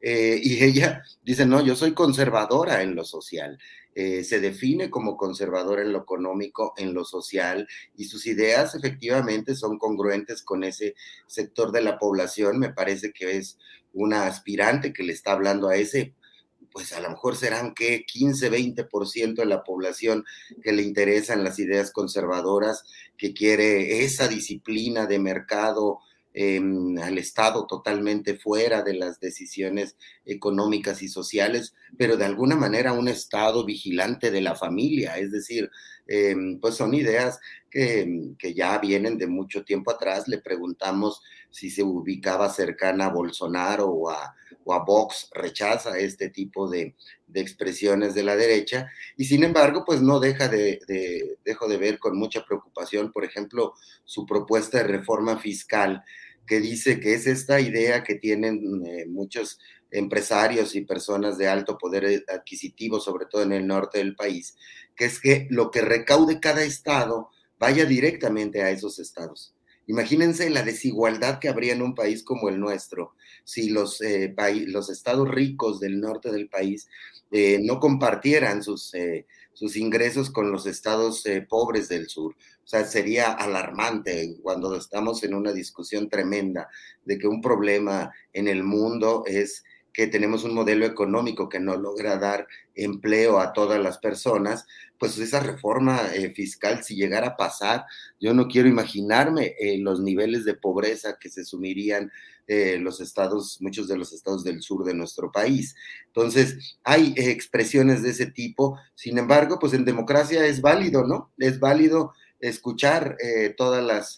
Eh, 0.01 0.41
y 0.43 0.61
ella 0.61 1.01
dice, 1.23 1.45
no, 1.45 1.63
yo 1.63 1.77
soy 1.77 1.93
conservadora 1.93 2.83
en 2.83 2.95
lo 2.95 3.05
social. 3.05 3.57
Eh, 3.95 4.25
se 4.25 4.41
define 4.41 4.89
como 4.89 5.15
conservadora 5.15 5.83
en 5.83 5.93
lo 5.93 5.99
económico, 5.99 6.73
en 6.75 6.93
lo 6.93 7.05
social, 7.05 7.67
y 7.95 8.05
sus 8.05 8.25
ideas 8.25 8.75
efectivamente 8.75 9.55
son 9.55 9.77
congruentes 9.77 10.43
con 10.43 10.65
ese 10.65 10.95
sector 11.27 11.71
de 11.71 11.81
la 11.81 11.97
población. 11.97 12.59
Me 12.59 12.73
parece 12.73 13.13
que 13.13 13.37
es 13.37 13.57
una 13.93 14.25
aspirante 14.25 14.91
que 14.91 15.03
le 15.03 15.13
está 15.13 15.31
hablando 15.31 15.69
a 15.69 15.77
ese 15.77 16.13
pues 16.73 16.91
a 16.91 16.99
lo 16.99 17.11
mejor 17.11 17.37
serán 17.37 17.73
que 17.75 18.03
15, 18.03 18.51
20% 18.51 19.35
de 19.35 19.45
la 19.45 19.63
población 19.63 20.25
que 20.61 20.73
le 20.73 20.81
interesan 20.81 21.43
las 21.43 21.59
ideas 21.59 21.91
conservadoras, 21.91 22.83
que 23.15 23.33
quiere 23.33 24.03
esa 24.03 24.27
disciplina 24.27 25.05
de 25.05 25.19
mercado 25.19 25.99
em, 26.33 26.97
al 26.97 27.19
Estado 27.19 27.67
totalmente 27.67 28.35
fuera 28.35 28.81
de 28.81 28.95
las 28.95 29.19
decisiones 29.19 29.95
económicas 30.25 31.03
y 31.03 31.07
sociales, 31.07 31.75
pero 31.95 32.17
de 32.17 32.25
alguna 32.25 32.55
manera 32.55 32.91
un 32.93 33.07
Estado 33.07 33.63
vigilante 33.63 34.31
de 34.31 34.41
la 34.41 34.55
familia, 34.55 35.19
es 35.19 35.31
decir, 35.31 35.69
em, 36.07 36.59
pues 36.59 36.73
son 36.73 36.95
ideas 36.95 37.39
que, 37.69 38.33
que, 38.39 38.55
ya 38.55 38.79
vienen 38.79 39.19
de 39.19 39.27
mucho 39.27 39.63
tiempo 39.63 39.91
atrás. 39.91 40.27
Le 40.27 40.39
preguntamos 40.39 41.21
si 41.53 41.69
se 41.69 41.83
ubicaba 41.83 42.50
cercana 42.50 43.05
a 43.05 43.13
Bolsonaro 43.13 43.88
o 43.88 44.10
a, 44.10 44.36
Vox 44.65 45.29
rechaza 45.33 46.00
este 46.00 46.29
tipo 46.29 46.69
de, 46.69 46.95
expresiones 47.33 48.15
de 48.15 48.24
la 48.24 48.36
derecha 48.36 48.89
y 49.17 49.25
sin 49.25 49.43
embargo 49.43 49.83
pues 49.86 50.01
no 50.01 50.19
deja 50.19 50.48
de, 50.48 50.79
dejo 51.43 51.67
de 51.67 51.77
ver 51.77 52.00
con 52.00 52.17
mucha 52.17 52.45
preocupación 52.45 53.12
por 53.12 53.25
ejemplo 53.25 53.74
su 54.05 54.25
propuesta 54.25 54.77
de 54.77 54.86
reforma 54.86 55.38
fiscal 55.38 56.03
que 56.48 56.60
dice 56.60 57.00
que 57.00 57.13
es 57.13 57.27
esta 57.27 57.60
idea 57.60 58.03
que 58.03 58.15
tienen 58.15 58.86
eh, 58.86 59.05
muchos 59.05 59.60
empresarios 59.91 60.75
y 60.75 60.81
personas 60.81 61.38
de 61.38 61.48
alto 61.48 61.77
poder 61.77 62.24
adquisitivo, 62.27 63.00
sobre 63.00 63.27
todo 63.27 63.43
en 63.43 63.53
el 63.53 63.67
norte 63.67 64.00
del 64.00 64.15
país, 64.15 64.55
que 64.95 65.05
es 65.05 65.19
que 65.19 65.48
lo 65.51 65.72
que 65.72 65.81
recaude 65.81 66.39
cada 66.39 66.63
estado 66.63 67.29
vaya 67.60 67.86
directamente 67.86 68.63
a 68.63 68.72
esos 68.72 68.98
estados. 69.00 69.52
Imagínense 69.87 70.49
la 70.49 70.63
desigualdad 70.63 71.39
que 71.39 71.49
habría 71.49 71.73
en 71.73 71.81
un 71.81 71.95
país 71.95 72.23
como 72.23 72.49
el 72.49 72.59
nuestro 72.59 73.13
si 73.43 73.69
los, 73.69 74.01
eh, 74.01 74.33
los 74.67 74.89
estados 74.89 75.29
ricos 75.29 75.79
del 75.79 75.99
norte 75.99 76.31
del 76.31 76.47
país 76.47 76.87
eh, 77.31 77.59
no 77.61 77.79
compartieran 77.79 78.63
sus, 78.63 78.93
eh, 78.93 79.25
sus 79.53 79.75
ingresos 79.75 80.29
con 80.29 80.51
los 80.51 80.65
estados 80.65 81.23
pobres 81.49 81.89
del 81.89 82.07
sur. 82.07 82.35
O 82.63 82.67
sea, 82.67 82.85
sería 82.85 83.31
alarmante 83.31 84.37
cuando 84.41 84.75
estamos 84.77 85.23
en 85.23 85.33
una 85.33 85.51
discusión 85.51 86.09
tremenda 86.09 86.69
de 87.03 87.17
que 87.17 87.27
un 87.27 87.41
problema 87.41 88.11
en 88.31 88.47
el 88.47 88.63
mundo 88.63 89.23
es 89.25 89.63
que 89.93 90.07
tenemos 90.07 90.43
un 90.43 90.55
modelo 90.55 90.85
económico 90.85 91.47
que 91.47 91.59
no 91.59 91.77
logra 91.77 92.17
dar 92.17 92.47
empleo 92.73 93.39
a 93.39 93.53
todas 93.53 93.79
las 93.79 94.00
personas, 94.00 94.65
pues 94.97 95.17
esa 95.19 95.39
reforma 95.39 96.01
eh, 96.13 96.31
fiscal, 96.31 96.83
si 96.83 96.95
llegara 96.95 97.27
a 97.27 97.38
pasar, 97.38 97.85
yo 98.19 98.33
no 98.33 98.47
quiero 98.47 98.67
imaginarme 98.67 99.55
eh, 99.59 99.77
los 99.77 100.00
niveles 100.00 100.45
de 100.45 100.55
pobreza 100.55 101.17
que 101.19 101.29
se 101.29 101.45
sumirían 101.45 102.12
eh, 102.47 102.77
los 102.79 103.00
estados, 103.01 103.62
muchos 103.62 103.88
de 103.88 103.97
los 103.97 104.12
estados 104.13 104.43
del 104.43 104.62
sur 104.62 104.83
de 104.83 104.95
nuestro 104.95 105.31
país. 105.31 105.75
Entonces, 106.07 106.77
hay 106.83 107.13
expresiones 107.15 108.01
de 108.01 108.09
ese 108.09 108.25
tipo, 108.25 108.79
sin 108.95 109.17
embargo, 109.19 109.59
pues 109.59 109.73
en 109.73 109.85
democracia 109.85 110.45
es 110.45 110.59
válido, 110.59 111.05
¿no? 111.05 111.31
Es 111.38 111.59
válido 111.59 112.13
escuchar 112.39 113.15
todas 113.55 113.81
las 113.81 114.17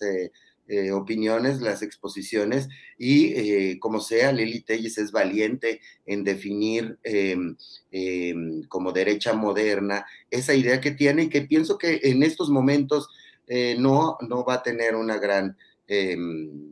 eh, 0.68 0.92
opiniones, 0.92 1.62
las 1.62 1.84
exposiciones 1.84 2.68
y 2.98 3.34
eh, 3.34 3.80
como 3.80 4.00
sea, 4.00 4.32
Lili 4.32 4.62
Telles 4.62 4.98
es 4.98 5.12
valiente 5.12 5.80
en 6.08 6.24
definir 6.24 6.98
em, 7.04 7.56
em, 7.92 8.64
como 8.64 8.92
derecha 8.92 9.34
moderna 9.34 10.06
esa 10.32 10.56
idea 10.56 10.82
que 10.82 10.90
tiene 10.92 11.24
y 11.24 11.30
que 11.30 11.42
pienso 11.42 11.78
que 11.78 12.00
en 12.04 12.24
estos 12.24 12.50
momentos 12.50 13.08
eh, 13.46 13.76
no, 13.78 14.18
no 14.28 14.44
va 14.44 14.56
a 14.56 14.64
tener 14.64 14.96
una 14.96 15.18
gran, 15.20 15.56
em, 15.88 16.72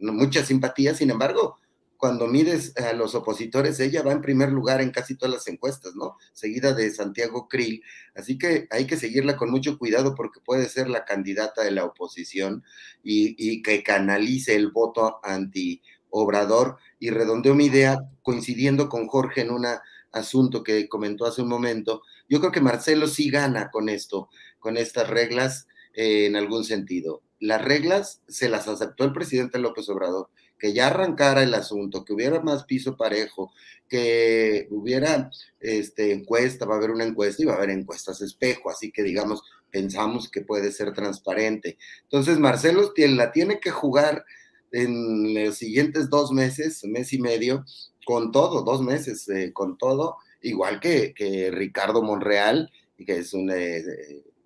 mucha 0.00 0.44
simpatía, 0.44 0.94
sin 0.94 1.10
embargo, 1.10 1.58
cuando 1.98 2.26
mides 2.26 2.76
a 2.76 2.92
los 2.92 3.14
opositores, 3.14 3.80
ella 3.80 4.02
va 4.02 4.12
en 4.12 4.20
primer 4.20 4.50
lugar 4.50 4.80
en 4.80 4.90
casi 4.90 5.16
todas 5.16 5.34
las 5.34 5.48
encuestas, 5.48 5.94
¿no? 5.94 6.16
Seguida 6.32 6.72
de 6.74 6.90
Santiago 6.90 7.48
Krill. 7.48 7.82
Así 8.14 8.38
que 8.38 8.66
hay 8.70 8.86
que 8.86 8.96
seguirla 8.96 9.36
con 9.36 9.50
mucho 9.50 9.78
cuidado 9.78 10.14
porque 10.14 10.40
puede 10.40 10.68
ser 10.68 10.88
la 10.88 11.04
candidata 11.04 11.62
de 11.62 11.70
la 11.70 11.84
oposición 11.84 12.64
y, 13.02 13.62
que 13.62 13.82
canalice 13.82 14.54
el 14.54 14.70
voto 14.70 15.20
anti-obrador. 15.22 16.78
Y 16.98 17.10
redondeo 17.10 17.54
mi 17.54 17.66
idea 17.66 17.98
coincidiendo 18.22 18.88
con 18.88 19.06
Jorge 19.06 19.42
en 19.42 19.50
un 19.50 19.66
asunto 20.12 20.62
que 20.62 20.88
comentó 20.88 21.26
hace 21.26 21.42
un 21.42 21.48
momento. 21.48 22.02
Yo 22.28 22.40
creo 22.40 22.52
que 22.52 22.60
Marcelo 22.60 23.06
sí 23.06 23.30
gana 23.30 23.70
con 23.70 23.88
esto, 23.88 24.28
con 24.58 24.76
estas 24.76 25.08
reglas 25.08 25.66
eh, 25.94 26.26
en 26.26 26.36
algún 26.36 26.64
sentido. 26.64 27.22
Las 27.38 27.62
reglas 27.62 28.22
se 28.28 28.48
las 28.48 28.66
aceptó 28.66 29.04
el 29.04 29.12
presidente 29.12 29.58
López 29.58 29.88
Obrador 29.88 30.30
que 30.58 30.72
ya 30.72 30.88
arrancara 30.88 31.42
el 31.42 31.54
asunto, 31.54 32.04
que 32.04 32.12
hubiera 32.12 32.40
más 32.40 32.64
piso 32.64 32.96
parejo, 32.96 33.52
que 33.88 34.66
hubiera 34.70 35.30
este, 35.60 36.12
encuesta, 36.12 36.66
va 36.66 36.74
a 36.74 36.78
haber 36.78 36.90
una 36.90 37.04
encuesta 37.04 37.42
y 37.42 37.46
va 37.46 37.54
a 37.54 37.56
haber 37.56 37.70
encuestas 37.70 38.20
espejo, 38.20 38.70
así 38.70 38.90
que 38.90 39.02
digamos, 39.02 39.42
pensamos 39.70 40.30
que 40.30 40.40
puede 40.40 40.72
ser 40.72 40.92
transparente. 40.92 41.78
Entonces, 42.04 42.38
Marcelo 42.38 42.92
la 42.96 43.32
tiene 43.32 43.60
que 43.60 43.70
jugar 43.70 44.24
en 44.72 45.34
los 45.34 45.56
siguientes 45.56 46.10
dos 46.10 46.32
meses, 46.32 46.84
mes 46.84 47.12
y 47.12 47.18
medio, 47.18 47.64
con 48.04 48.32
todo, 48.32 48.62
dos 48.62 48.82
meses, 48.82 49.28
eh, 49.28 49.52
con 49.52 49.78
todo, 49.78 50.16
igual 50.42 50.80
que, 50.80 51.50
Ricardo 51.52 52.02
Monreal, 52.02 52.70
que 53.04 53.18
es 53.18 53.34
un... 53.34 53.50
Eh, 53.50 53.84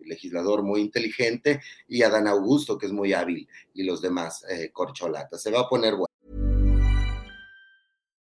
legislador 0.05 0.63
muy 0.63 0.81
inteligente, 0.81 1.61
y 1.89 2.03
Adán 2.03 2.27
Augusto, 2.27 2.79
que 2.79 2.87
es 2.87 2.93
muy 2.93 3.13
hábil, 3.13 3.49
y 3.75 3.85
los 3.85 4.01
demás 4.01 4.45
eh, 4.51 4.71
corcholatas. 4.73 5.43
Se 5.43 5.51
va 5.51 5.61
a 5.61 5.69
poner 5.69 5.95
bueno. 5.95 6.07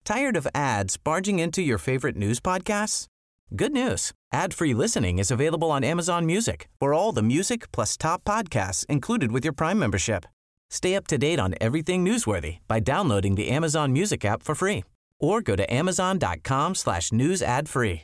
¿Tired 0.04 0.38
of 0.38 0.48
ads 0.54 0.98
barging 0.98 1.40
into 1.40 1.62
your 1.62 1.80
favorite 1.80 2.16
news 2.16 2.40
podcasts? 2.40 3.08
Good 3.56 3.72
news. 3.72 4.12
Ad-free 4.32 4.74
listening 4.74 5.18
is 5.20 5.32
available 5.32 5.72
on 5.72 5.84
Amazon 5.84 6.26
Music 6.26 6.68
for 6.80 6.94
all 6.94 7.12
the 7.12 7.24
music 7.24 7.72
plus 7.72 7.98
top 7.98 8.24
podcasts 8.24 8.86
included 8.88 9.32
with 9.32 9.44
your 9.44 9.54
Prime 9.54 9.80
membership. 9.80 10.26
Stay 10.70 10.96
up 10.96 11.08
to 11.08 11.18
date 11.18 11.40
on 11.40 11.56
everything 11.62 12.04
newsworthy 12.04 12.58
by 12.68 12.80
downloading 12.80 13.36
the 13.36 13.50
Amazon 13.50 13.94
Music 13.94 14.26
app 14.26 14.44
for 14.44 14.56
free 14.56 14.84
or 15.20 15.42
go 15.42 15.56
to 15.56 15.74
amazon.com 15.74 16.76
slash 16.76 17.12
news 17.12 17.42
ad 17.42 17.70
free. 17.70 18.04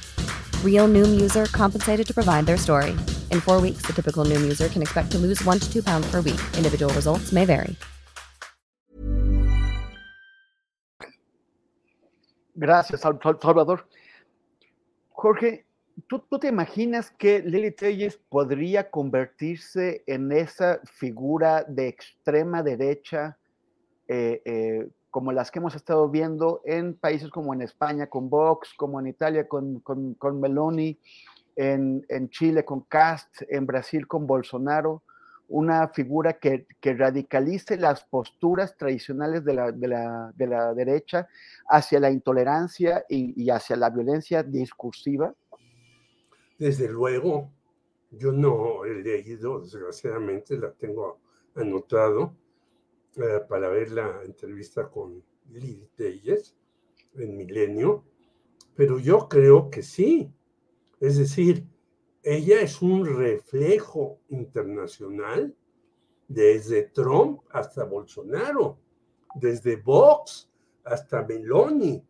Real 0.65 0.87
Noom 0.87 1.21
user 1.21 1.45
compensated 1.45 2.07
to 2.07 2.13
provide 2.15 2.47
their 2.47 2.57
story. 2.57 2.97
In 3.29 3.39
four 3.41 3.61
weeks, 3.61 3.85
the 3.85 3.93
typical 3.93 4.25
Noom 4.25 4.41
user 4.41 4.67
can 4.69 4.81
expect 4.81 5.11
to 5.11 5.19
lose 5.19 5.45
one 5.45 5.59
to 5.59 5.71
two 5.71 5.83
pounds 5.83 6.09
per 6.09 6.21
week. 6.21 6.41
Individual 6.57 6.91
results 6.95 7.31
may 7.31 7.45
vary. 7.45 7.75
Gracias, 12.55 13.01
Salvador. 13.01 13.87
Jorge, 15.09 15.65
¿tú, 16.07 16.19
¿tú, 16.19 16.39
te 16.39 16.47
imaginas 16.47 17.09
que 17.11 17.39
Lili 17.39 17.71
Telles 17.71 18.17
podría 18.29 18.89
convertirse 18.89 20.03
en 20.05 20.31
esa 20.31 20.79
figura 20.85 21.63
de 21.63 21.87
extrema 21.87 22.61
derecha 22.61 23.37
eh, 24.07 24.41
eh, 24.45 24.89
como 25.11 25.33
las 25.33 25.51
que 25.51 25.59
hemos 25.59 25.75
estado 25.75 26.09
viendo 26.09 26.61
en 26.65 26.95
países 26.95 27.29
como 27.29 27.53
en 27.53 27.61
España 27.61 28.07
con 28.07 28.29
Vox, 28.29 28.73
como 28.75 28.99
en 28.99 29.07
Italia 29.07 29.47
con, 29.47 29.81
con, 29.81 30.39
Meloni, 30.39 30.97
en, 31.55 32.05
en, 32.07 32.29
Chile 32.29 32.63
con 32.63 32.81
Cast, 32.81 33.41
en 33.49 33.65
Brasil 33.65 34.07
con 34.07 34.25
Bolsonaro, 34.25 35.03
una 35.49 35.89
figura 35.89 36.39
que, 36.39 36.65
que 36.79 36.93
radicalice 36.93 37.75
las 37.75 38.05
posturas 38.05 38.77
tradicionales 38.77 39.43
de 39.43 39.53
la, 39.53 39.71
de, 39.73 39.87
la, 39.89 40.31
de 40.33 40.47
la, 40.47 40.73
derecha 40.73 41.27
hacia 41.67 41.99
la 41.99 42.09
intolerancia 42.09 43.03
y, 43.09 43.43
y 43.43 43.49
hacia 43.49 43.75
la 43.75 43.89
violencia 43.89 44.43
discursiva? 44.43 45.35
Desde 46.57 46.87
luego, 46.87 47.49
yo 48.11 48.31
no 48.31 48.85
he 48.85 48.93
leído, 48.93 49.59
desgraciadamente 49.59 50.57
la 50.57 50.71
tengo 50.71 51.19
anotado, 51.55 52.33
eh, 53.17 53.41
para 53.47 53.69
ver 53.69 53.91
la 53.91 54.21
entrevista 54.23 54.89
con 54.89 55.23
Lili 55.49 55.89
Telles 55.95 56.55
en 57.15 57.35
Milenio, 57.35 58.05
pero 58.75 58.99
yo 58.99 59.27
creo 59.27 59.69
que 59.69 59.83
sí. 59.83 60.31
Es 60.99 61.17
decir, 61.17 61.65
ella 62.23 62.61
es 62.61 62.81
un 62.81 63.05
reflejo 63.05 64.19
internacional 64.29 65.55
desde 66.27 66.83
Trump 66.83 67.41
hasta 67.49 67.83
Bolsonaro, 67.83 68.79
desde 69.35 69.75
Vox 69.75 70.49
hasta 70.83 71.23
Meloni 71.23 72.01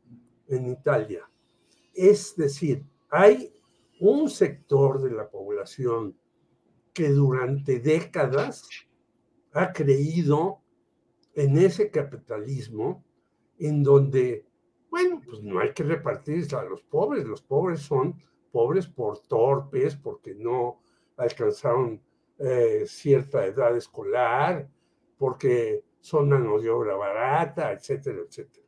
en 0.47 0.67
Italia. 0.67 1.27
Es 1.93 2.35
decir, 2.35 2.85
hay 3.09 3.53
un 3.99 4.29
sector 4.29 5.01
de 5.01 5.11
la 5.11 5.29
población 5.29 6.15
que 6.93 7.09
durante 7.09 7.79
décadas 7.79 8.67
ha 9.53 9.71
creído 9.71 10.60
en 11.33 11.57
ese 11.57 11.89
capitalismo 11.89 13.03
en 13.57 13.83
donde, 13.83 14.45
bueno, 14.89 15.21
pues 15.23 15.41
no 15.41 15.59
hay 15.59 15.73
que 15.73 15.83
repartirse 15.83 16.55
a 16.55 16.63
los 16.63 16.81
pobres, 16.83 17.25
los 17.25 17.41
pobres 17.41 17.81
son 17.81 18.21
pobres 18.51 18.87
por 18.87 19.19
torpes, 19.19 19.95
porque 19.95 20.35
no 20.35 20.81
alcanzaron 21.17 22.01
eh, 22.37 22.83
cierta 22.87 23.45
edad 23.45 23.75
escolar, 23.77 24.67
porque 25.17 25.85
son 25.99 26.29
mano 26.29 26.59
de 26.59 26.69
obra 26.69 26.95
barata, 26.95 27.71
etcétera, 27.71 28.19
etcétera. 28.27 28.65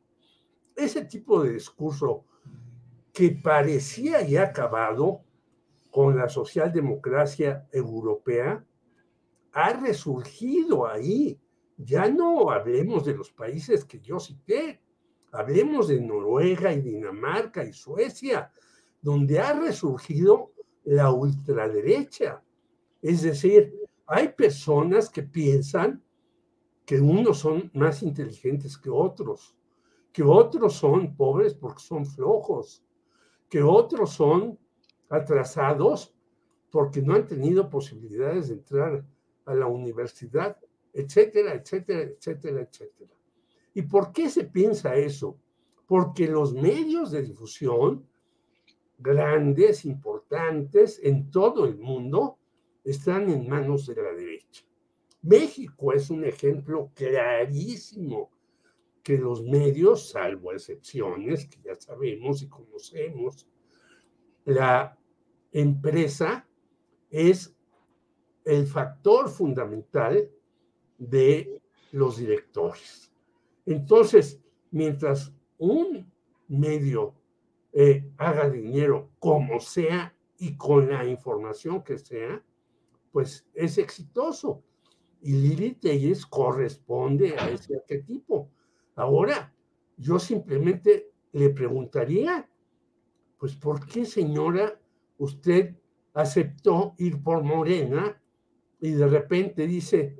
Ese 0.75 1.05
tipo 1.05 1.41
de 1.41 1.53
discurso 1.53 2.25
que 3.11 3.31
parecía 3.31 4.21
ya 4.21 4.43
acabado 4.43 5.21
con 5.91 6.17
la 6.17 6.27
socialdemocracia 6.27 7.67
europea, 7.71 8.65
ha 9.51 9.73
resurgido 9.73 10.87
ahí 10.87 11.39
ya 11.83 12.09
no 12.09 12.49
hablemos 12.49 13.05
de 13.05 13.15
los 13.15 13.31
países 13.31 13.85
que 13.85 13.99
yo 13.99 14.19
cité, 14.19 14.81
hablemos 15.31 15.87
de 15.87 15.99
Noruega 15.99 16.71
y 16.71 16.81
Dinamarca 16.81 17.63
y 17.63 17.73
Suecia, 17.73 18.51
donde 19.01 19.39
ha 19.39 19.53
resurgido 19.53 20.51
la 20.85 21.11
ultraderecha. 21.11 22.43
Es 23.01 23.21
decir, 23.21 23.75
hay 24.05 24.29
personas 24.29 25.09
que 25.09 25.23
piensan 25.23 26.03
que 26.85 26.99
unos 26.99 27.39
son 27.39 27.71
más 27.73 28.03
inteligentes 28.03 28.77
que 28.77 28.89
otros, 28.89 29.55
que 30.11 30.23
otros 30.23 30.73
son 30.73 31.15
pobres 31.15 31.53
porque 31.53 31.81
son 31.81 32.05
flojos, 32.05 32.83
que 33.49 33.61
otros 33.61 34.11
son 34.11 34.59
atrasados 35.09 36.13
porque 36.69 37.01
no 37.01 37.15
han 37.15 37.27
tenido 37.27 37.69
posibilidades 37.69 38.49
de 38.49 38.55
entrar 38.55 39.05
a 39.45 39.53
la 39.53 39.67
universidad 39.67 40.57
etcétera, 40.93 41.55
etcétera, 41.55 42.01
etcétera, 42.01 42.61
etcétera. 42.61 43.11
¿Y 43.73 43.81
por 43.81 44.13
qué 44.13 44.29
se 44.29 44.45
piensa 44.45 44.95
eso? 44.95 45.37
Porque 45.87 46.27
los 46.27 46.53
medios 46.53 47.11
de 47.11 47.23
difusión 47.23 48.07
grandes, 49.03 49.85
importantes 49.85 50.99
en 51.03 51.29
todo 51.29 51.65
el 51.65 51.77
mundo, 51.77 52.37
están 52.83 53.29
en 53.29 53.47
manos 53.47 53.87
de 53.87 53.95
la 53.95 54.13
derecha. 54.13 54.63
México 55.21 55.93
es 55.93 56.09
un 56.09 56.25
ejemplo 56.25 56.91
clarísimo 56.93 58.31
que 59.01 59.17
los 59.17 59.43
medios, 59.43 60.09
salvo 60.09 60.53
excepciones 60.53 61.47
que 61.47 61.59
ya 61.61 61.75
sabemos 61.75 62.41
y 62.41 62.47
conocemos, 62.47 63.47
la 64.45 64.97
empresa 65.51 66.47
es 67.09 67.53
el 68.45 68.65
factor 68.65 69.29
fundamental 69.29 70.29
de 71.09 71.61
los 71.91 72.17
directores. 72.17 73.11
Entonces, 73.65 74.39
mientras 74.71 75.33
un 75.57 76.11
medio 76.47 77.13
eh, 77.71 78.09
haga 78.17 78.49
dinero 78.49 79.09
como 79.19 79.59
sea 79.59 80.15
y 80.37 80.55
con 80.57 80.89
la 80.89 81.05
información 81.05 81.83
que 81.83 81.97
sea, 81.97 82.43
pues 83.11 83.45
es 83.53 83.77
exitoso. 83.77 84.63
Y 85.21 85.33
Lili 85.33 85.73
Telles 85.73 86.25
corresponde 86.25 87.35
a 87.37 87.49
ese 87.49 87.75
arquetipo. 87.75 88.49
Ahora, 88.95 89.53
yo 89.97 90.19
simplemente 90.19 91.11
le 91.31 91.49
preguntaría, 91.49 92.49
pues, 93.37 93.55
¿por 93.55 93.85
qué, 93.87 94.05
señora, 94.05 94.79
usted 95.17 95.75
aceptó 96.13 96.93
ir 96.97 97.21
por 97.23 97.43
Morena 97.43 98.21
y 98.79 98.91
de 98.91 99.07
repente 99.07 99.65
dice, 99.65 100.17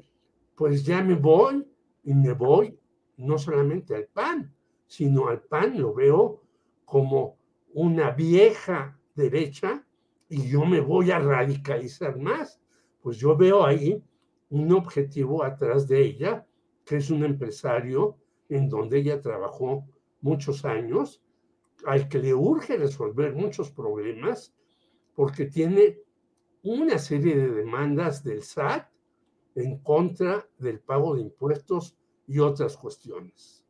pues 0.55 0.85
ya 0.85 1.01
me 1.01 1.15
voy 1.15 1.67
y 2.03 2.13
me 2.13 2.33
voy 2.33 2.77
no 3.17 3.37
solamente 3.37 3.95
al 3.95 4.05
PAN, 4.07 4.53
sino 4.87 5.27
al 5.27 5.41
PAN 5.41 5.79
lo 5.79 5.93
veo 5.93 6.43
como 6.85 7.37
una 7.73 8.11
vieja 8.11 8.99
derecha 9.15 9.85
y 10.29 10.47
yo 10.47 10.65
me 10.65 10.79
voy 10.79 11.11
a 11.11 11.19
radicalizar 11.19 12.17
más. 12.17 12.59
Pues 13.01 13.17
yo 13.17 13.35
veo 13.35 13.65
ahí 13.65 14.03
un 14.49 14.71
objetivo 14.71 15.43
atrás 15.43 15.87
de 15.87 16.01
ella, 16.01 16.45
que 16.85 16.97
es 16.97 17.09
un 17.09 17.23
empresario 17.23 18.17
en 18.49 18.69
donde 18.69 18.99
ella 18.99 19.21
trabajó 19.21 19.85
muchos 20.21 20.63
años, 20.65 21.21
al 21.85 22.07
que 22.07 22.19
le 22.19 22.33
urge 22.33 22.77
resolver 22.77 23.33
muchos 23.33 23.71
problemas, 23.71 24.53
porque 25.15 25.45
tiene 25.45 25.99
una 26.61 26.97
serie 26.97 27.35
de 27.35 27.51
demandas 27.51 28.23
del 28.23 28.41
SAT 28.41 28.92
en 29.55 29.77
contra 29.79 30.45
del 30.57 30.79
pago 30.79 31.15
de 31.15 31.21
impuestos 31.21 31.97
y 32.27 32.39
otras 32.39 32.77
cuestiones. 32.77 33.63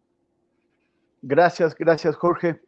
Gracias, 1.22 1.76
gracias 1.76 2.16
Jorge. 2.16 2.62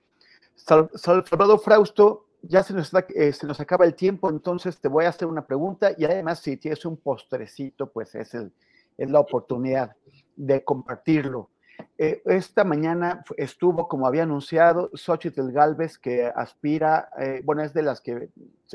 Salvador 0.55 1.59
Frausto, 1.59 2.27
ya 2.41 2.63
se 2.63 2.73
nos, 2.73 2.91
eh, 2.93 3.33
se 3.33 3.47
nos 3.47 3.59
acaba 3.59 3.85
el 3.85 3.95
tiempo, 3.95 4.29
entonces 4.29 4.79
te 4.79 4.87
voy 4.87 5.05
a 5.05 5.09
hacer 5.09 5.27
una 5.27 5.45
pregunta 5.45 5.91
y 5.97 6.05
además 6.05 6.39
si 6.39 6.57
tienes 6.57 6.85
un 6.85 6.97
postrecito, 6.97 7.91
pues 7.91 8.15
es, 8.15 8.33
el, 8.33 8.53
la 8.97 9.19
oportunidad 9.19 9.95
de 10.35 10.63
compartirlo. 10.63 11.49
Eh, 11.97 12.21
esta 12.25 12.63
mañana 12.63 13.23
estuvo, 13.37 13.87
como 13.87 14.07
había 14.07 14.23
anunciado, 14.23 14.89
Xochitl 14.93 15.51
Galvez, 15.51 15.97
que 15.97 16.25
aspira, 16.25 17.09
eh, 17.19 17.41
bueno, 17.43 17.63
es 17.63 17.73
de 17.73 17.81
las 17.83 17.99
que 17.99 18.29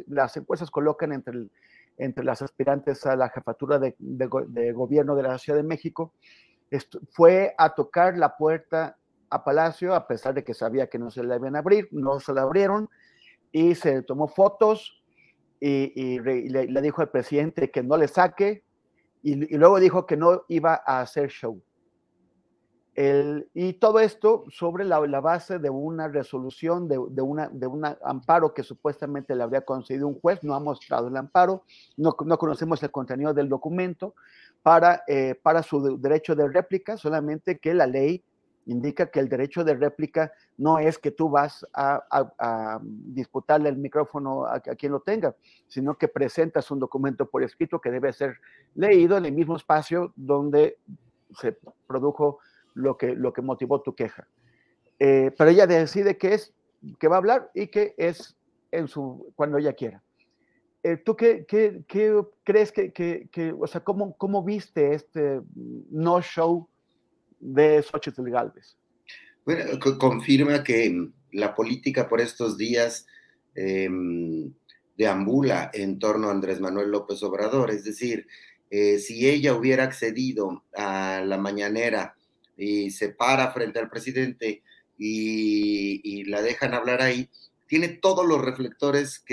las 0.07 0.37
encuestas 0.37 0.71
colocan 0.71 1.13
entre, 1.13 1.49
entre 2.01 2.25
las 2.25 2.43
aspirantes 2.43 3.07
a 3.07 3.17
la 3.17 3.29
jefatura 3.29 3.79
de, 3.79 3.95
gobierno 4.73 5.15
de 5.15 5.23
la 5.23 5.39
Ciudad 5.39 5.59
de 5.59 5.63
México, 5.63 6.13
fue 7.11 7.55
a 7.59 7.75
tocar 7.75 8.17
la 8.17 8.37
puerta 8.37 8.97
a 9.29 9.45
Palacio, 9.45 9.95
a 9.95 10.07
pesar 10.07 10.35
de 10.35 10.45
que 10.45 10.55
sabía 10.55 10.89
que 10.89 10.99
no 10.99 11.11
se 11.11 11.23
le 11.23 11.37
iban 11.37 11.57
a 11.57 11.61
abrir, 11.61 11.89
no 11.93 12.21
se 12.21 12.33
la 12.33 12.43
abrieron, 12.43 12.89
y 13.53 13.75
se 13.75 14.03
tomó 14.03 14.29
fotos 14.29 15.03
y, 15.61 16.19
le, 16.21 16.83
dijo 16.83 17.03
al 17.03 17.11
presidente 17.11 17.71
que 17.71 17.83
no 17.83 17.97
le 17.97 18.09
saque, 18.09 18.65
y 19.23 19.57
luego 19.57 19.79
dijo 19.79 20.07
que 20.07 20.17
no 20.17 20.45
iba 20.49 20.83
a 20.87 21.01
hacer 21.01 21.29
show 21.29 21.63
y 22.97 23.73
todo 23.75 24.01
esto 24.01 24.45
sobre 24.51 24.85
la, 24.85 24.99
base 25.21 25.59
de 25.59 25.71
una 25.71 26.09
resolución, 26.09 26.89
de, 26.89 26.99
de 27.09 27.67
un 27.67 27.85
amparo 28.03 28.53
que 28.53 28.63
supuestamente 28.63 29.35
le 29.35 29.43
habría 29.43 29.63
concedido 29.63 30.07
un 30.09 30.21
juez, 30.21 30.43
no 30.43 30.55
ha 30.55 30.61
mostrado 30.61 31.09
el 31.09 31.17
amparo, 31.17 31.65
no, 31.97 32.15
no 32.25 32.37
conocemos 32.37 32.83
el 32.83 32.91
contenido 32.91 33.33
del 33.33 33.49
documento, 33.49 34.15
para, 34.63 35.03
eh, 35.07 35.35
para 35.43 35.63
su 35.63 35.99
derecho 35.99 36.35
de 36.35 36.49
réplica, 36.49 36.97
solamente 36.97 37.59
que 37.59 37.75
la 37.75 37.87
ley 37.87 38.23
indica 38.67 39.11
que 39.11 39.21
el 39.21 39.29
derecho 39.29 39.65
de 39.65 39.75
réplica 39.75 40.33
no 40.59 40.79
es 40.79 40.99
que 40.99 41.11
tú 41.11 41.31
vas 41.31 41.67
a, 41.73 42.79
disputarle 42.83 43.69
el 43.71 43.79
micrófono 43.79 44.45
a, 44.45 44.57
a, 44.57 44.61
quien 44.61 44.93
lo 44.93 45.01
tenga, 45.01 45.35
sino 45.67 45.97
que 45.97 46.09
presentas 46.09 46.71
un 46.71 46.79
documento 46.79 47.27
por 47.27 47.43
escrito 47.43 47.81
que 47.81 47.91
debe 47.91 48.13
ser 48.13 48.37
leído 48.75 49.17
en 49.17 49.27
el 49.27 49.33
mismo 49.33 49.57
espacio 49.57 50.13
donde 50.15 50.79
se 51.39 51.59
produjo 51.87 52.39
lo 52.75 52.97
que, 52.97 53.15
lo 53.15 53.33
que 53.33 53.43
motivó 53.43 53.83
tu 53.83 53.95
queja. 53.95 54.29
Eh, 54.99 55.33
pero 55.37 55.51
ella 55.51 55.67
decide 55.67 56.19
que 56.19 56.35
es, 56.35 56.53
que 56.99 57.09
va 57.09 57.17
a 57.17 57.19
hablar 57.19 57.51
y 57.55 57.69
que 57.69 57.95
es 57.97 58.37
en 58.71 58.89
su, 58.89 59.33
cuando 59.35 59.59
ella 59.59 59.73
quiera. 59.73 60.03
Eh, 60.83 60.97
¿Tú 60.97 61.15
qué, 61.15 61.45
qué, 61.47 61.83
qué 61.87 62.21
crees 62.45 62.73
que, 62.73 62.93
que, 62.93 63.55
o 63.59 63.67
sea, 63.67 63.83
cómo, 63.83 64.17
cómo 64.17 64.43
viste 64.43 64.95
este 64.95 65.41
no 65.55 66.23
show 66.23 66.69
de 67.39 67.83
Xochitl 67.83 68.31
Galvez? 68.31 68.77
Bueno, 69.45 69.65
confirma 69.99 70.63
que 70.63 71.11
la 71.33 71.55
política 71.55 72.09
por 72.09 72.21
estos 72.21 72.57
días 72.57 73.07
em, 73.55 74.53
deambula 74.97 75.71
en 75.73 75.99
torno 75.99 76.29
a 76.29 76.33
Andrés 76.33 76.61
Manuel 76.61 76.91
López 76.91 77.23
Obrador, 77.23 77.71
es 77.71 77.85
decir, 77.85 78.27
eh, 78.71 78.99
si 78.99 79.29
ella 79.29 79.55
hubiera 79.55 79.85
accedido 79.85 80.65
a 80.75 81.23
la 81.27 81.39
mañanera 81.39 82.17
y 82.61 82.91
se 82.91 83.09
para 83.09 83.53
frente 83.53 83.79
al 83.79 83.89
presidente 83.89 84.63
y, 84.99 86.25
la 86.25 86.43
dejan 86.43 86.75
hablar 86.75 87.01
ahí, 87.01 87.29
tiene 87.67 87.89
todos 87.89 88.27
los 88.27 88.41
reflectores 88.41 89.25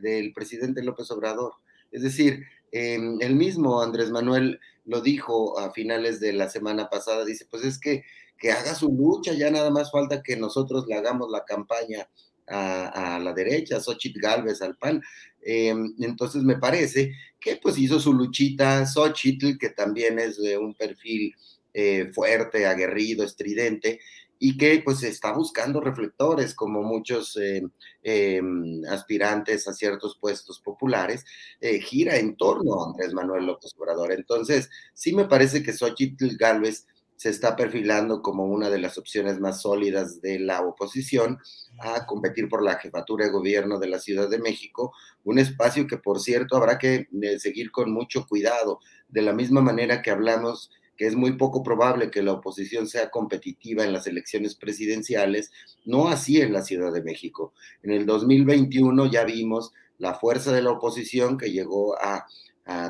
del 0.00 0.32
presidente 0.32 0.84
López 0.84 1.10
Obrador. 1.10 1.54
Es 1.90 2.02
decir, 2.02 2.44
em, 2.70 3.18
el 3.20 3.34
mismo 3.34 3.82
Andrés 3.82 4.10
Manuel 4.10 4.60
lo 4.84 5.00
dijo 5.00 5.58
a 5.58 5.72
finales 5.72 6.20
de 6.20 6.32
la 6.32 6.48
semana 6.48 6.88
pasada, 6.88 7.24
dice, 7.24 7.46
pues 7.50 7.64
es 7.64 7.78
que, 7.80 8.04
que 8.38 8.52
haga 8.52 8.74
su 8.74 8.88
lucha, 8.88 9.32
ya 9.32 9.50
nada 9.50 9.70
más 9.70 9.90
falta 9.90 10.22
que 10.22 10.36
nosotros 10.36 10.86
le 10.86 10.94
hagamos 10.94 11.28
la 11.30 11.44
campaña 11.44 12.08
a, 12.46 13.18
la 13.22 13.32
derecha, 13.32 13.80
Xochitl 13.80 14.20
Galvez 14.20 14.62
al 14.62 14.76
PAN. 14.76 15.02
Em, 15.42 15.94
entonces 16.00 16.44
me 16.44 16.56
parece 16.56 17.12
que 17.40 17.56
pues 17.56 17.76
hizo 17.78 17.98
su 17.98 18.12
luchita 18.12 18.86
Xochitl, 18.86 19.58
que 19.58 19.70
también 19.70 20.18
es 20.18 20.40
de 20.40 20.56
un 20.56 20.74
perfil 20.74 21.34
eh, 21.80 22.10
fuerte, 22.12 22.66
aguerrido, 22.66 23.24
estridente, 23.24 24.00
y 24.40 24.58
que 24.58 24.82
pues 24.84 25.00
está 25.04 25.30
buscando 25.32 25.80
reflectores 25.80 26.52
como 26.52 26.82
muchos 26.82 27.36
eh, 27.36 27.62
em, 28.02 28.84
aspirantes 28.90 29.68
a 29.68 29.72
ciertos 29.72 30.18
puestos 30.20 30.58
populares, 30.58 31.24
eh, 31.60 31.78
gira 31.78 32.16
en 32.16 32.36
torno 32.36 32.82
a 32.82 32.86
Andrés 32.88 33.14
Manuel 33.14 33.46
López 33.46 33.70
Obrador. 33.78 34.10
Entonces, 34.10 34.68
sí 34.92 35.14
me 35.14 35.26
parece 35.26 35.62
que 35.62 35.72
Xochitl 35.72 36.36
Galvez 36.36 36.84
se 37.14 37.30
está 37.30 37.54
perfilando 37.54 38.22
como 38.22 38.46
una 38.46 38.70
de 38.70 38.80
las 38.80 38.98
opciones 38.98 39.38
más 39.38 39.62
sólidas 39.62 40.20
de 40.20 40.40
la 40.40 40.62
oposición 40.62 41.38
a 41.78 42.06
competir 42.06 42.48
por 42.48 42.64
la 42.64 42.74
jefatura 42.80 43.26
de 43.26 43.30
gobierno 43.30 43.78
de 43.78 43.86
la 43.86 44.00
Ciudad 44.00 44.28
de 44.28 44.38
México, 44.38 44.92
un 45.22 45.38
espacio 45.38 45.86
que, 45.86 45.98
por 45.98 46.18
cierto, 46.18 46.56
habrá 46.56 46.76
que 46.76 47.06
seguir 47.38 47.70
con 47.70 47.92
mucho 47.92 48.26
cuidado, 48.26 48.80
de 49.08 49.22
la 49.22 49.32
misma 49.32 49.60
manera 49.60 50.02
que 50.02 50.10
hablamos 50.10 50.72
que 50.98 51.06
es 51.06 51.14
muy 51.14 51.34
poco 51.34 51.62
probable 51.62 52.10
que 52.10 52.22
la 52.22 52.32
oposición 52.32 52.88
sea 52.88 53.08
competitiva 53.08 53.84
en 53.84 53.92
las 53.92 54.08
elecciones 54.08 54.56
presidenciales, 54.56 55.52
no 55.84 56.08
así 56.08 56.40
en 56.40 56.52
la 56.52 56.62
Ciudad 56.62 56.92
de 56.92 57.04
México. 57.04 57.54
En 57.84 57.92
el 57.92 58.04
2021 58.04 59.10
ya 59.10 59.24
vimos 59.24 59.72
la 59.96 60.14
fuerza 60.14 60.52
de 60.52 60.60
la 60.60 60.72
oposición 60.72 61.38
que 61.38 61.52
llegó 61.52 61.96
a, 61.98 62.26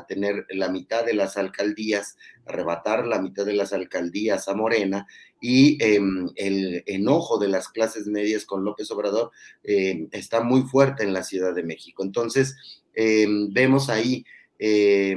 tener 0.09 0.45
la 0.49 0.67
mitad 0.67 1.05
de 1.05 1.13
las 1.13 1.37
alcaldías, 1.37 2.17
arrebatar 2.45 3.07
la 3.07 3.21
mitad 3.21 3.45
de 3.45 3.53
las 3.53 3.71
alcaldías 3.71 4.49
a 4.49 4.53
Morena 4.53 5.07
y 5.39 5.81
em, 5.81 6.27
el 6.35 6.83
enojo 6.85 7.39
de 7.39 7.47
las 7.47 7.69
clases 7.69 8.05
medias 8.07 8.43
con 8.43 8.65
López 8.65 8.91
Obrador 8.91 9.31
em, 9.63 10.09
está 10.11 10.41
muy 10.41 10.63
fuerte 10.63 11.03
en 11.03 11.13
la 11.13 11.23
Ciudad 11.23 11.55
de 11.55 11.63
México. 11.63 12.03
Entonces, 12.03 12.81
em, 12.93 13.53
vemos 13.53 13.89
ahí 13.89 14.25
eh, 14.59 15.15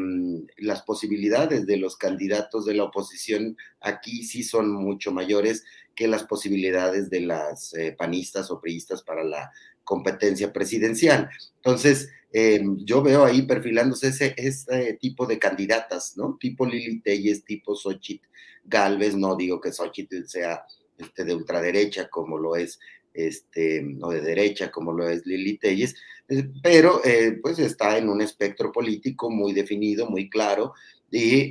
las 0.59 0.83
posibilidades 0.83 1.66
de 1.66 1.76
los 1.76 1.96
candidatos 1.96 2.64
de 2.64 2.74
la 2.74 2.85
oposición 2.85 3.57
aquí 3.81 4.22
sí 4.22 4.44
son 4.44 4.70
mucho 4.72 5.11
mayores 5.11 5.64
que 5.96 6.07
las 6.07 6.22
posibilidades 6.22 7.11
de 7.11 7.20
las 7.22 7.74
eh, 7.74 7.94
panistas 7.98 8.50
o 8.50 8.61
priistas 8.61 9.02
para 9.02 9.24
la 9.24 9.50
competencia 9.85 10.52
presidencial. 10.52 11.28
Entonces, 11.57 12.09
eh, 12.33 12.62
yo 12.78 13.02
veo 13.02 13.24
ahí 13.24 13.42
perfilándose 13.42 14.09
ese, 14.09 14.35
ese, 14.37 14.94
tipo 14.94 15.26
de 15.26 15.38
candidatas, 15.38 16.16
¿no? 16.16 16.38
Tipo 16.40 16.64
Lili 16.64 17.00
Telles, 17.00 17.44
tipo 17.44 17.74
Xochitl 17.74 18.26
Galvez, 18.64 19.16
no 19.16 19.37
digo 19.37 19.61
que 19.61 19.72
Xochitl 19.72 20.24
sea 20.26 20.64
este, 20.96 21.24
de 21.24 21.35
ultraderecha 21.35 22.09
como 22.09 22.38
lo 22.38 22.57
es 22.57 22.78
este, 23.14 23.85
o 24.01 24.11
de 24.11 24.20
derecha, 24.20 24.70
como 24.70 24.92
lo 24.92 25.09
es 25.09 25.27
Lili 25.27 25.59
Telles, 25.59 25.94
eh, 26.29 26.48
pero 26.62 27.01
pues 27.42 27.59
está 27.59 27.98
en 27.98 28.09
un 28.09 28.22
espectro 28.22 28.72
político 28.72 29.31
muy 29.31 29.53
definido, 29.53 30.09
muy 30.09 30.31
claro, 30.31 30.75
y, 31.11 31.51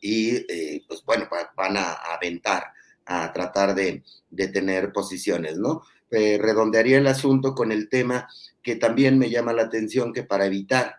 y 0.00 0.80
pues 0.86 1.04
bueno, 1.04 1.28
van 1.56 1.76
a, 1.76 1.92
aventar, 1.92 2.64
a 3.04 3.30
tratar 3.32 3.74
de, 3.74 4.02
de 4.30 4.48
tener 4.48 4.92
posiciones, 4.92 5.58
¿no? 5.58 5.82
redondearía 6.10 6.96
el 6.96 7.06
asunto 7.06 7.54
con 7.54 7.70
el 7.70 7.90
tema 7.90 8.28
que 8.62 8.76
también 8.76 9.18
me 9.18 9.28
llama 9.28 9.52
la 9.52 9.64
atención, 9.64 10.14
que 10.14 10.22
para 10.22 10.46
evitar 10.46 10.96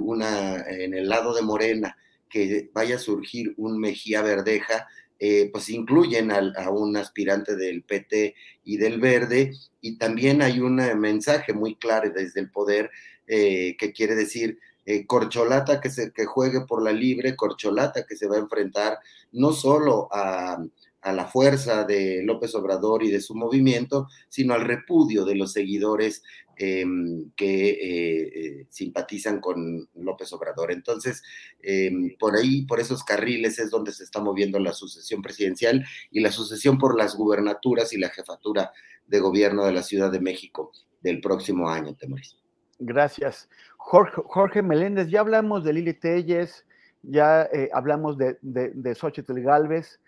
una, 0.00 0.64
en 0.68 0.94
el 0.94 1.06
lado 1.06 1.34
de 1.34 1.42
Morena, 1.42 1.98
que 2.28 2.70
vaya 2.72 2.96
a 2.96 2.98
surgir 3.00 3.54
un 3.56 3.78
Mejía 3.78 4.22
Verdeja, 4.22 4.88
eh, 5.18 5.48
pues 5.52 5.70
incluyen 5.70 6.30
a, 6.30 6.70
un 6.70 6.96
aspirante 6.96 7.56
del 7.56 7.82
PT 7.82 8.34
y 8.64 8.76
del 8.76 9.00
Verde, 9.00 9.52
y 9.80 9.96
también 9.96 10.42
hay 10.42 10.60
un 10.60 10.76
mensaje 10.98 11.52
muy 11.52 11.76
claro 11.76 12.10
desde 12.14 12.40
el 12.40 12.50
poder 12.50 12.90
eh, 13.26 13.76
que 13.78 13.92
quiere 13.92 14.14
decir 14.14 14.58
eh, 14.84 15.06
corcholata 15.06 15.80
que, 15.80 15.90
se, 15.90 16.12
que 16.12 16.26
juegue 16.26 16.60
por 16.60 16.82
la 16.82 16.92
libre, 16.92 17.34
corcholata 17.34 18.04
que 18.06 18.14
se 18.14 18.28
va 18.28 18.36
a 18.36 18.40
enfrentar 18.40 18.98
no 19.32 19.52
solo 19.52 20.08
a, 20.12 20.62
a 21.00 21.12
la 21.12 21.26
fuerza 21.26 21.84
de 21.84 22.22
López 22.22 22.54
Obrador 22.54 23.02
y 23.02 23.10
de 23.10 23.20
su 23.20 23.34
movimiento, 23.34 24.08
sino 24.28 24.54
al 24.54 24.62
repudio 24.62 25.24
de 25.24 25.36
los 25.36 25.52
seguidores 25.52 26.22
em, 26.56 27.30
que 27.36 27.70
eh, 27.70 28.32
eh, 28.34 28.66
simpatizan 28.70 29.40
con 29.40 29.88
López 29.94 30.32
Obrador. 30.32 30.72
Entonces, 30.72 31.22
em, 31.62 32.16
por 32.18 32.34
ahí, 32.34 32.64
por 32.66 32.80
esos 32.80 33.04
carriles 33.04 33.58
es 33.58 33.70
donde 33.70 33.92
se 33.92 34.04
está 34.04 34.20
moviendo 34.20 34.58
la 34.58 34.72
sucesión 34.72 35.20
presidencial 35.20 35.84
y 36.10 36.20
la 36.20 36.32
sucesión 36.32 36.78
por 36.78 36.96
las 36.96 37.14
gubernaturas 37.14 37.92
y 37.92 37.98
la 37.98 38.08
jefatura 38.08 38.72
de 39.06 39.20
gobierno 39.20 39.66
de 39.66 39.72
la 39.72 39.82
Ciudad 39.82 40.10
de 40.10 40.20
México 40.20 40.72
del 41.02 41.20
próximo 41.20 41.68
año, 41.68 41.94
Temoris. 41.94 42.36
Gracias. 42.78 43.48
Jorge, 43.76 44.62
Meléndez, 44.62 45.08
ya 45.08 45.20
hablamos 45.20 45.62
de 45.62 45.72
Lili 45.74 45.94
Telles, 45.94 46.66
ya 47.02 47.44
eh, 47.52 47.70
hablamos 47.72 48.18
de, 48.18 48.38
de, 48.40 48.70
de 48.74 48.94
Xochitl 48.94 49.40
Galvez. 49.40 50.00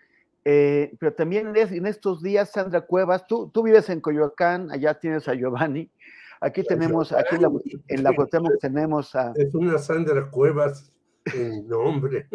Pero 0.43 1.13
también 1.13 1.55
en 1.55 1.85
estos 1.85 2.23
días, 2.23 2.51
Sandra 2.51 2.81
Cuevas, 2.81 3.27
tú, 3.27 3.51
tú 3.53 3.61
vives 3.61 3.87
en 3.89 4.01
Coyoacán, 4.01 4.71
allá 4.71 4.95
tienes 4.95 5.27
a 5.27 5.35
Giovanni. 5.35 5.91
Aquí 6.41 6.63
tenemos, 6.63 7.11
aquí 7.11 7.35
en 7.35 7.41
la, 7.41 7.51
en 7.89 8.03
la 8.03 8.11
tenemos 8.59 9.13
a. 9.15 9.33
Es 9.35 9.53
una 9.53 9.77
Sandra 9.77 10.29
Cuevas 10.29 10.91
en 11.33 11.67
nombre. 11.67 12.27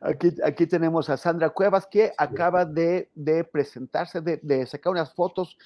Aquí, 0.00 0.34
aquí 0.42 0.66
tenemos 0.66 1.10
a 1.10 1.16
Sandra 1.16 1.50
Cuevas 1.50 1.86
que 1.86 2.12
acaba 2.16 2.64
de, 2.64 3.10
de 3.14 3.44
presentarse, 3.44 4.20
de, 4.20 4.38
de, 4.42 4.66
sacar 4.66 4.92
unas 4.92 5.14
fotos 5.14 5.58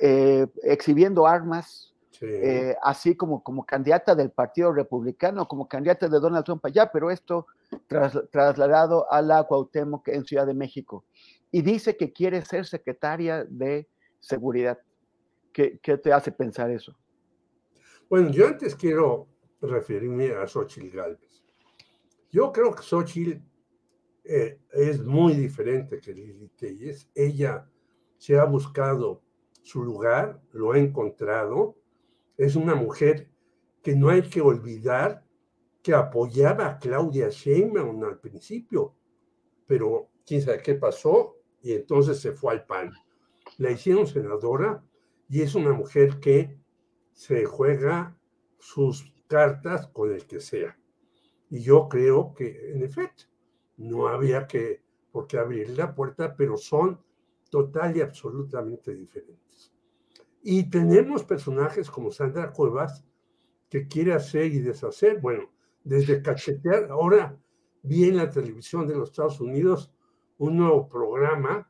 eh, 0.00 0.46
exhibiendo 0.62 1.26
armas, 1.26 1.94
eh, 2.20 2.74
así 2.82 3.14
como, 3.14 3.42
como 3.42 3.64
candidata 3.64 4.14
del 4.14 4.30
Partido 4.30 4.72
Republicano, 4.72 5.46
como 5.46 5.68
candidata 5.68 6.08
de 6.08 6.18
Donald 6.18 6.44
Trump 6.44 6.64
allá, 6.66 6.90
pero 6.90 7.10
esto 7.10 7.46
trasladado 8.30 9.10
a 9.10 9.22
la 9.22 9.44
Cuauhtémoc 9.44 10.08
en 10.08 10.24
Ciudad 10.24 10.46
de 10.46 10.54
México. 10.54 11.04
Y 11.50 11.62
dice 11.62 11.96
que 11.96 12.12
quiere 12.12 12.44
ser 12.44 12.66
secretaria 12.66 13.44
de 13.44 13.88
Seguridad. 14.20 14.78
¿Qué, 15.58 15.80
qué 15.82 15.98
te 15.98 16.12
hace 16.12 16.30
pensar 16.30 16.70
eso? 16.70 16.96
Bueno, 18.08 18.30
yo 18.30 18.46
antes 18.46 18.76
quiero 18.76 19.26
referirme 19.60 20.30
a 20.30 20.46
Xochitl 20.46 20.96
Galvez. 20.96 21.42
Yo 22.30 22.52
creo 22.52 22.72
que 22.72 22.84
Xochitl 22.84 23.42
eh, 24.22 24.60
es 24.70 25.00
muy 25.00 25.34
diferente 25.34 25.98
que 25.98 26.14
Lili 26.14 26.46
Telles. 26.50 27.10
Ella 27.12 27.68
se 28.18 28.38
ha 28.38 28.44
buscado 28.44 29.24
su 29.60 29.82
lugar, 29.82 30.40
lo 30.52 30.70
ha 30.70 30.78
encontrado, 30.78 31.74
es 32.36 32.54
una 32.54 32.76
mujer 32.76 33.28
que 33.82 33.96
no 33.96 34.10
hay 34.10 34.22
que 34.22 34.40
olvidar 34.40 35.24
que 35.82 35.92
apoyaba 35.92 36.68
a 36.68 36.78
Claudia 36.78 37.30
Sheinbaum 37.30 38.04
al 38.04 38.20
principio, 38.20 38.94
pero 39.66 40.08
quién 40.24 40.40
sabe 40.40 40.62
qué 40.62 40.76
pasó 40.76 41.34
y 41.60 41.72
entonces 41.72 42.20
se 42.20 42.30
fue 42.30 42.52
al 42.52 42.64
PAN. 42.64 42.92
La 43.56 43.72
hicieron 43.72 44.06
senadora 44.06 44.84
y 45.28 45.42
es 45.42 45.54
una 45.54 45.72
mujer 45.72 46.20
que 46.20 46.58
se 47.12 47.44
juega 47.44 48.16
sus 48.58 49.12
cartas 49.26 49.86
con 49.88 50.12
el 50.12 50.26
que 50.26 50.40
sea. 50.40 50.78
Y 51.50 51.60
yo 51.60 51.88
creo 51.88 52.34
que, 52.34 52.72
en 52.72 52.82
efecto, 52.82 53.24
no 53.76 54.08
había 54.08 54.46
que 54.46 54.82
por 55.10 55.26
qué 55.26 55.38
abrir 55.38 55.70
la 55.70 55.94
puerta, 55.94 56.34
pero 56.36 56.56
son 56.56 57.00
total 57.50 57.96
y 57.96 58.00
absolutamente 58.00 58.94
diferentes. 58.94 59.72
Y 60.42 60.70
tenemos 60.70 61.24
personajes 61.24 61.90
como 61.90 62.10
Sandra 62.10 62.52
Cuevas, 62.52 63.04
que 63.68 63.86
quiere 63.86 64.14
hacer 64.14 64.46
y 64.46 64.60
deshacer. 64.60 65.20
Bueno, 65.20 65.50
desde 65.84 66.22
cachetear, 66.22 66.90
ahora 66.90 67.38
vi 67.82 68.04
en 68.04 68.16
la 68.16 68.30
televisión 68.30 68.86
de 68.86 68.96
los 68.96 69.10
Estados 69.10 69.40
Unidos 69.40 69.92
un 70.38 70.56
nuevo 70.56 70.88
programa 70.88 71.67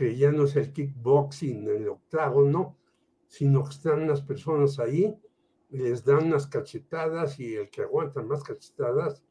que 0.00 0.16
ya 0.16 0.32
no 0.32 0.44
es 0.44 0.56
el 0.56 0.72
kickboxing, 0.72 1.68
el 1.68 1.86
octágono, 1.90 2.78
sino 3.26 3.62
que 3.64 3.68
están 3.72 4.04
unas 4.04 4.22
personas 4.22 4.78
ahí, 4.78 5.14
les 5.68 6.02
dan 6.06 6.28
unas 6.28 6.46
cachetadas 6.46 7.38
y 7.38 7.56
el 7.56 7.68
que 7.68 7.82
aguanta 7.82 8.22
más 8.22 8.42
cachetadas 8.42 9.22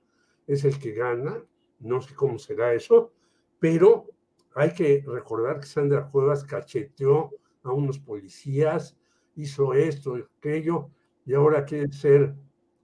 es 0.45 0.63
el 0.65 0.77
que 0.77 0.93
gana. 0.93 1.43
No 1.79 1.99
sé 2.03 2.13
cómo 2.13 2.37
será 2.37 2.71
eso, 2.75 3.11
pero 3.57 4.11
hay 4.53 4.71
que 4.75 5.03
recordar 5.07 5.59
que 5.59 5.65
Sandra 5.65 6.07
Cuevas 6.07 6.43
cacheteó 6.43 7.31
a 7.63 7.71
unos 7.71 7.97
policías, 7.97 8.95
hizo 9.35 9.73
esto, 9.73 10.19
aquello, 10.37 10.91
y 11.25 11.33
ahora 11.33 11.65
quiere 11.65 11.91
ser, 11.91 12.35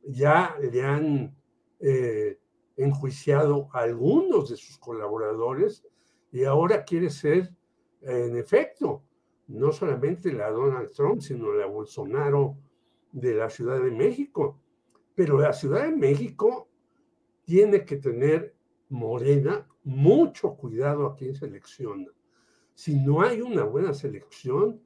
ya 0.08 0.58
le 0.60 0.84
han 0.84 1.38
eh, 1.80 2.40
enjuiciado 2.78 3.70
a 3.74 3.82
algunos 3.82 4.50
de 4.50 4.58
sus 4.58 4.80
colaboradores 4.80 5.86
y 6.32 6.46
ahora 6.46 6.84
quiere 6.84 7.12
ser, 7.12 7.54
en 8.06 8.38
efecto, 8.38 9.04
no 9.48 9.72
solamente 9.72 10.32
la 10.32 10.50
Donald 10.50 10.92
Trump, 10.92 11.22
sino 11.22 11.54
la 11.54 11.66
Bolsonaro 11.66 12.58
de 13.12 13.34
la 13.34 13.50
Ciudad 13.50 13.82
de 13.82 13.92
México. 13.92 14.60
Pero 15.14 15.40
la 15.40 15.54
Ciudad 15.54 15.84
de 15.84 15.96
México 15.96 16.70
tiene 17.44 17.86
que 17.86 17.98
tener 17.98 18.56
Morena 18.90 19.68
mucho 19.84 20.56
cuidado 20.56 21.06
a 21.06 21.16
quién 21.16 21.36
selecciona 21.36 22.16
si 22.76 22.94
no 22.94 23.22
hay 23.22 23.42
una 23.42 23.64
buena 23.64 23.94
selección, 23.94 24.82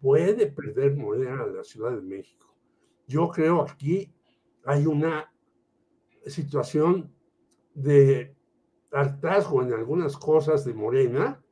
puede 0.00 0.46
perder 0.46 0.96
Morena 0.96 1.42
a 1.42 1.46
la 1.46 1.62
Ciudad 1.62 1.92
de 1.92 2.00
México. 2.00 2.52
Yo 3.06 3.28
creo 3.28 3.60
aquí 3.60 4.12
hay 4.64 4.86
una 4.86 5.30
situación 6.26 7.14
de 7.74 8.34
hartazgo 8.90 9.62
en 9.62 9.74
algunas 9.74 10.16
cosas 10.16 10.64
de 10.64 10.72
Morena 10.72 11.43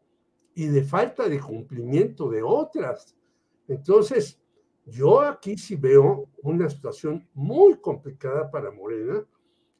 y 0.54 0.66
de 0.66 0.82
falta 0.82 1.28
de 1.28 1.40
cumplimiento 1.40 2.28
de 2.28 2.42
otras. 2.42 3.16
Entonces, 3.68 4.40
yo 4.84 5.20
aquí 5.20 5.56
sí 5.56 5.76
veo 5.76 6.28
una 6.42 6.68
situación 6.68 7.28
muy 7.34 7.76
complicada 7.76 8.50
para 8.50 8.70
Morena 8.70 9.24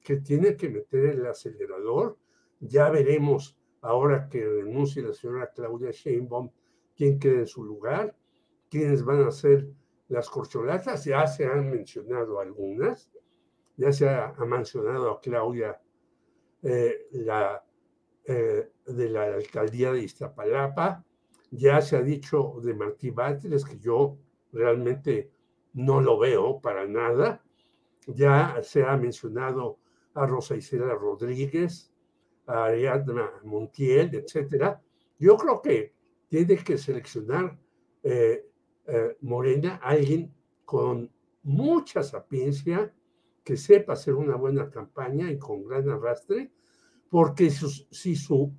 que 0.03 0.17
tiene 0.17 0.57
que 0.57 0.69
meter 0.69 1.07
el 1.07 1.27
acelerador. 1.27 2.17
Ya 2.61 2.89
veremos 2.91 3.57
ahora 3.81 4.29
que 4.29 4.45
renuncie 4.45 5.03
la 5.03 5.13
señora 5.13 5.51
Claudia 5.53 5.91
Sheinbaum, 5.91 6.51
quién 6.97 7.19
queda 7.19 7.41
en 7.41 7.47
su 7.47 7.65
lugar, 7.65 8.17
quiénes 8.71 9.05
van 9.05 9.25
a 9.25 9.31
ser 9.31 9.69
las 10.09 10.29
corcholatas, 10.29 11.05
ya 11.05 11.27
se 11.27 11.47
han 11.47 11.71
mencionado 11.71 12.39
algunas, 12.39 13.11
ya 13.77 13.93
se 13.93 14.09
ha, 14.09 14.35
mencionado 14.47 15.11
a 15.11 15.21
Claudia 15.21 15.81
eh, 16.63 17.09
la, 17.13 17.62
eh, 18.25 18.71
de 18.87 19.09
la 19.09 19.25
alcaldía 19.25 19.93
de 19.93 20.03
Iztapalapa, 20.03 21.05
ya 21.51 21.81
se 21.81 21.97
ha 21.97 22.03
dicho 22.03 22.55
de 22.63 22.75
Martí 22.75 23.11
Báteres, 23.11 23.65
que 23.65 23.79
yo 23.79 24.17
realmente 24.53 25.31
no 25.75 26.01
lo 26.01 26.19
veo 26.19 26.61
para 26.61 26.87
nada, 26.87 27.43
ya 28.07 28.61
se 28.63 28.85
ha 28.85 28.97
mencionado 28.97 29.79
a 30.15 30.27
Rosa 30.27 30.57
Isela 30.57 30.95
Rodríguez, 30.95 31.93
a 32.47 32.65
Ariadna 32.67 33.31
Montiel, 33.45 34.15
etcétera, 34.15 34.81
yo 35.19 35.37
creo 35.37 35.63
que 35.63 35.93
tiene 36.29 36.57
que 36.57 36.77
seleccionar 36.77 37.59
eh, 38.03 38.47
eh, 38.87 39.17
Morena 39.21 39.77
alguien 39.83 40.35
con 40.65 41.11
mucha 41.43 42.03
sapiencia, 42.03 42.93
que 43.45 43.57
sepa 43.57 43.95
hacer 43.95 44.15
una 44.15 44.37
buena 44.37 44.71
campaña 44.71 45.31
y 45.31 45.39
con 45.39 45.67
gran 45.67 45.89
arrastre, 45.89 46.53
porque 47.13 47.51
si 47.51 48.17
su 48.17 48.51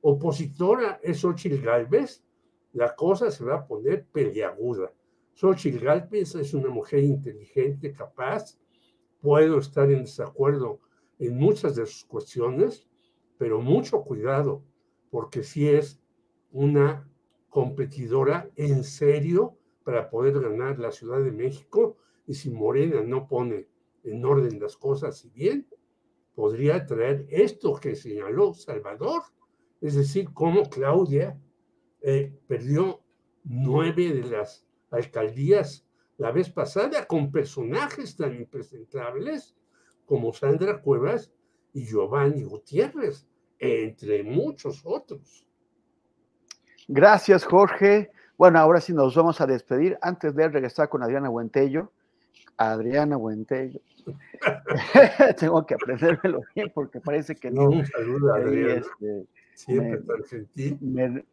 opositora 0.00 0.98
es 1.00 1.20
Xochitl 1.20 1.62
Galvez, 1.62 2.24
la 2.72 2.96
cosa 2.96 3.30
se 3.30 3.44
va 3.44 3.54
a 3.54 3.66
poner 3.68 4.04
peleaguda. 4.04 4.92
Xochitl 5.32 5.78
Galvez 5.78 6.34
es 6.34 6.52
una 6.52 6.70
mujer 6.70 7.04
inteligente, 7.04 7.92
capaz, 7.92 8.58
puedo 9.20 9.58
estar 9.58 9.88
en 9.92 10.00
desacuerdo 10.00 10.80
en 11.20 11.38
muchas 11.38 11.76
de 11.76 11.86
sus 11.86 12.04
cuestiones, 12.04 12.88
pero 13.38 13.60
mucho 13.60 14.02
cuidado, 14.02 14.64
porque 15.12 15.44
si 15.44 15.68
es 15.68 16.02
una 16.50 17.08
competidora 17.48 18.50
en 18.56 18.82
serio 18.82 19.56
para 19.84 20.10
poder 20.10 20.40
ganar 20.40 20.80
la 20.80 20.90
Ciudad 20.90 21.22
de 21.22 21.30
México 21.30 21.96
y 22.26 22.34
si 22.34 22.50
Morena 22.50 23.02
no 23.02 23.28
pone 23.28 23.68
en 24.02 24.24
orden 24.24 24.58
las 24.58 24.76
cosas 24.76 25.24
y 25.24 25.30
bien, 25.30 25.68
podría 26.34 26.86
traer 26.86 27.26
esto 27.30 27.74
que 27.74 27.94
señaló 27.94 28.54
Salvador, 28.54 29.22
es 29.80 29.94
decir, 29.94 30.30
cómo 30.32 30.68
Claudia 30.68 31.38
eh, 32.02 32.32
perdió 32.46 33.00
nueve 33.44 34.12
de 34.12 34.24
las 34.24 34.66
alcaldías 34.90 35.86
la 36.18 36.32
vez 36.32 36.50
pasada 36.50 37.06
con 37.06 37.32
personajes 37.32 38.16
tan 38.16 38.34
impresentables 38.34 39.56
como 40.04 40.32
Sandra 40.32 40.80
Cuevas 40.82 41.32
y 41.72 41.86
Giovanni 41.86 42.42
Gutiérrez, 42.42 43.26
entre 43.58 44.22
muchos 44.22 44.82
otros. 44.84 45.46
Gracias, 46.88 47.44
Jorge. 47.44 48.10
Bueno, 48.36 48.58
ahora 48.58 48.80
sí 48.80 48.92
nos 48.92 49.14
vamos 49.14 49.40
a 49.40 49.46
despedir. 49.46 49.98
Antes 50.02 50.34
de 50.34 50.48
regresar 50.48 50.88
con 50.88 51.02
Adriana 51.02 51.28
Buentello, 51.28 51.92
Adriana 52.56 53.16
Buentello. 53.16 53.80
Tengo 55.38 55.64
que 55.66 55.74
aprendérmelo 55.74 56.40
bien 56.54 56.70
porque 56.74 57.00
parece 57.00 57.34
que 57.34 57.50
no. 57.50 57.64
Un 57.64 57.86
saludo, 57.86 58.34
Adriana. 58.34 58.74
Este, 58.74 59.26
Siempre 59.54 60.00
me, 60.00 60.26
gentil. 60.26 60.78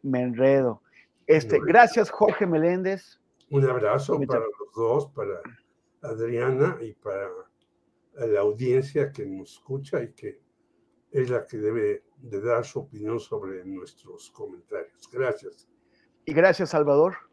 Me, 0.02 0.20
enredo. 0.20 0.82
Este, 1.26 1.58
gracias, 1.64 2.10
Jorge 2.10 2.46
Meléndez. 2.46 3.20
Un 3.50 3.64
abrazo 3.64 4.20
para 4.26 4.40
los 4.40 4.74
dos, 4.74 5.06
para 5.08 5.40
Adriana 6.02 6.76
y 6.80 6.92
para 6.92 7.28
la 8.14 8.40
audiencia 8.40 9.12
que 9.12 9.24
nos 9.24 9.52
escucha 9.52 10.02
y 10.02 10.12
que 10.12 10.40
es 11.10 11.30
la 11.30 11.46
que 11.46 11.56
debe 11.56 12.04
de 12.18 12.40
dar 12.40 12.64
su 12.64 12.80
opinión 12.80 13.18
sobre 13.18 13.64
nuestros 13.64 14.30
comentarios. 14.30 15.08
Gracias. 15.10 15.68
Y 16.24 16.34
gracias, 16.34 16.70
Salvador. 16.70 17.27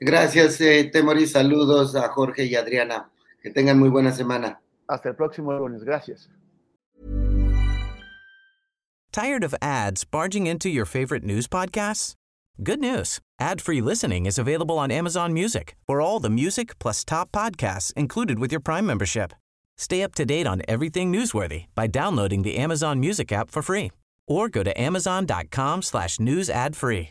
Gracias, 0.00 0.60
eh, 0.60 0.90
Temori. 0.92 1.26
Saludos 1.26 1.94
a 1.94 2.08
Jorge 2.08 2.44
y 2.44 2.54
Adriana. 2.54 3.10
Que 3.42 3.50
tengan 3.50 3.78
muy 3.78 3.88
buena 3.88 4.12
semana. 4.12 4.60
Hasta 4.88 5.10
el 5.10 5.14
próximo 5.14 5.52
lunes. 5.52 5.84
Gracias. 5.84 6.28
¿Tired 9.12 9.42
of 9.42 9.54
ads 9.60 10.04
barging 10.04 10.46
into 10.46 10.68
your 10.68 10.84
favorite 10.84 11.24
news 11.24 11.48
podcasts? 11.48 12.14
Good 12.62 12.78
news. 12.78 13.18
Ad-free 13.40 13.80
listening 13.80 14.26
is 14.26 14.38
available 14.38 14.78
on 14.78 14.90
Amazon 14.90 15.32
Music 15.32 15.74
for 15.86 16.00
all 16.00 16.20
the 16.20 16.30
music 16.30 16.78
plus 16.78 17.04
top 17.04 17.32
podcasts 17.32 17.92
included 17.94 18.38
with 18.38 18.52
your 18.52 18.60
Prime 18.60 18.86
membership. 18.86 19.32
Stay 19.78 20.02
up 20.02 20.14
to 20.14 20.26
date 20.26 20.46
on 20.46 20.62
everything 20.68 21.10
newsworthy 21.10 21.64
by 21.74 21.86
downloading 21.86 22.42
the 22.42 22.56
Amazon 22.58 23.00
Music 23.00 23.32
app 23.32 23.50
for 23.50 23.62
free 23.62 23.90
or 24.28 24.48
go 24.48 24.62
to 24.62 24.78
amazon.com 24.80 25.82
slash 25.82 26.20
news 26.20 26.50
ad 26.50 26.76
free. 26.76 27.10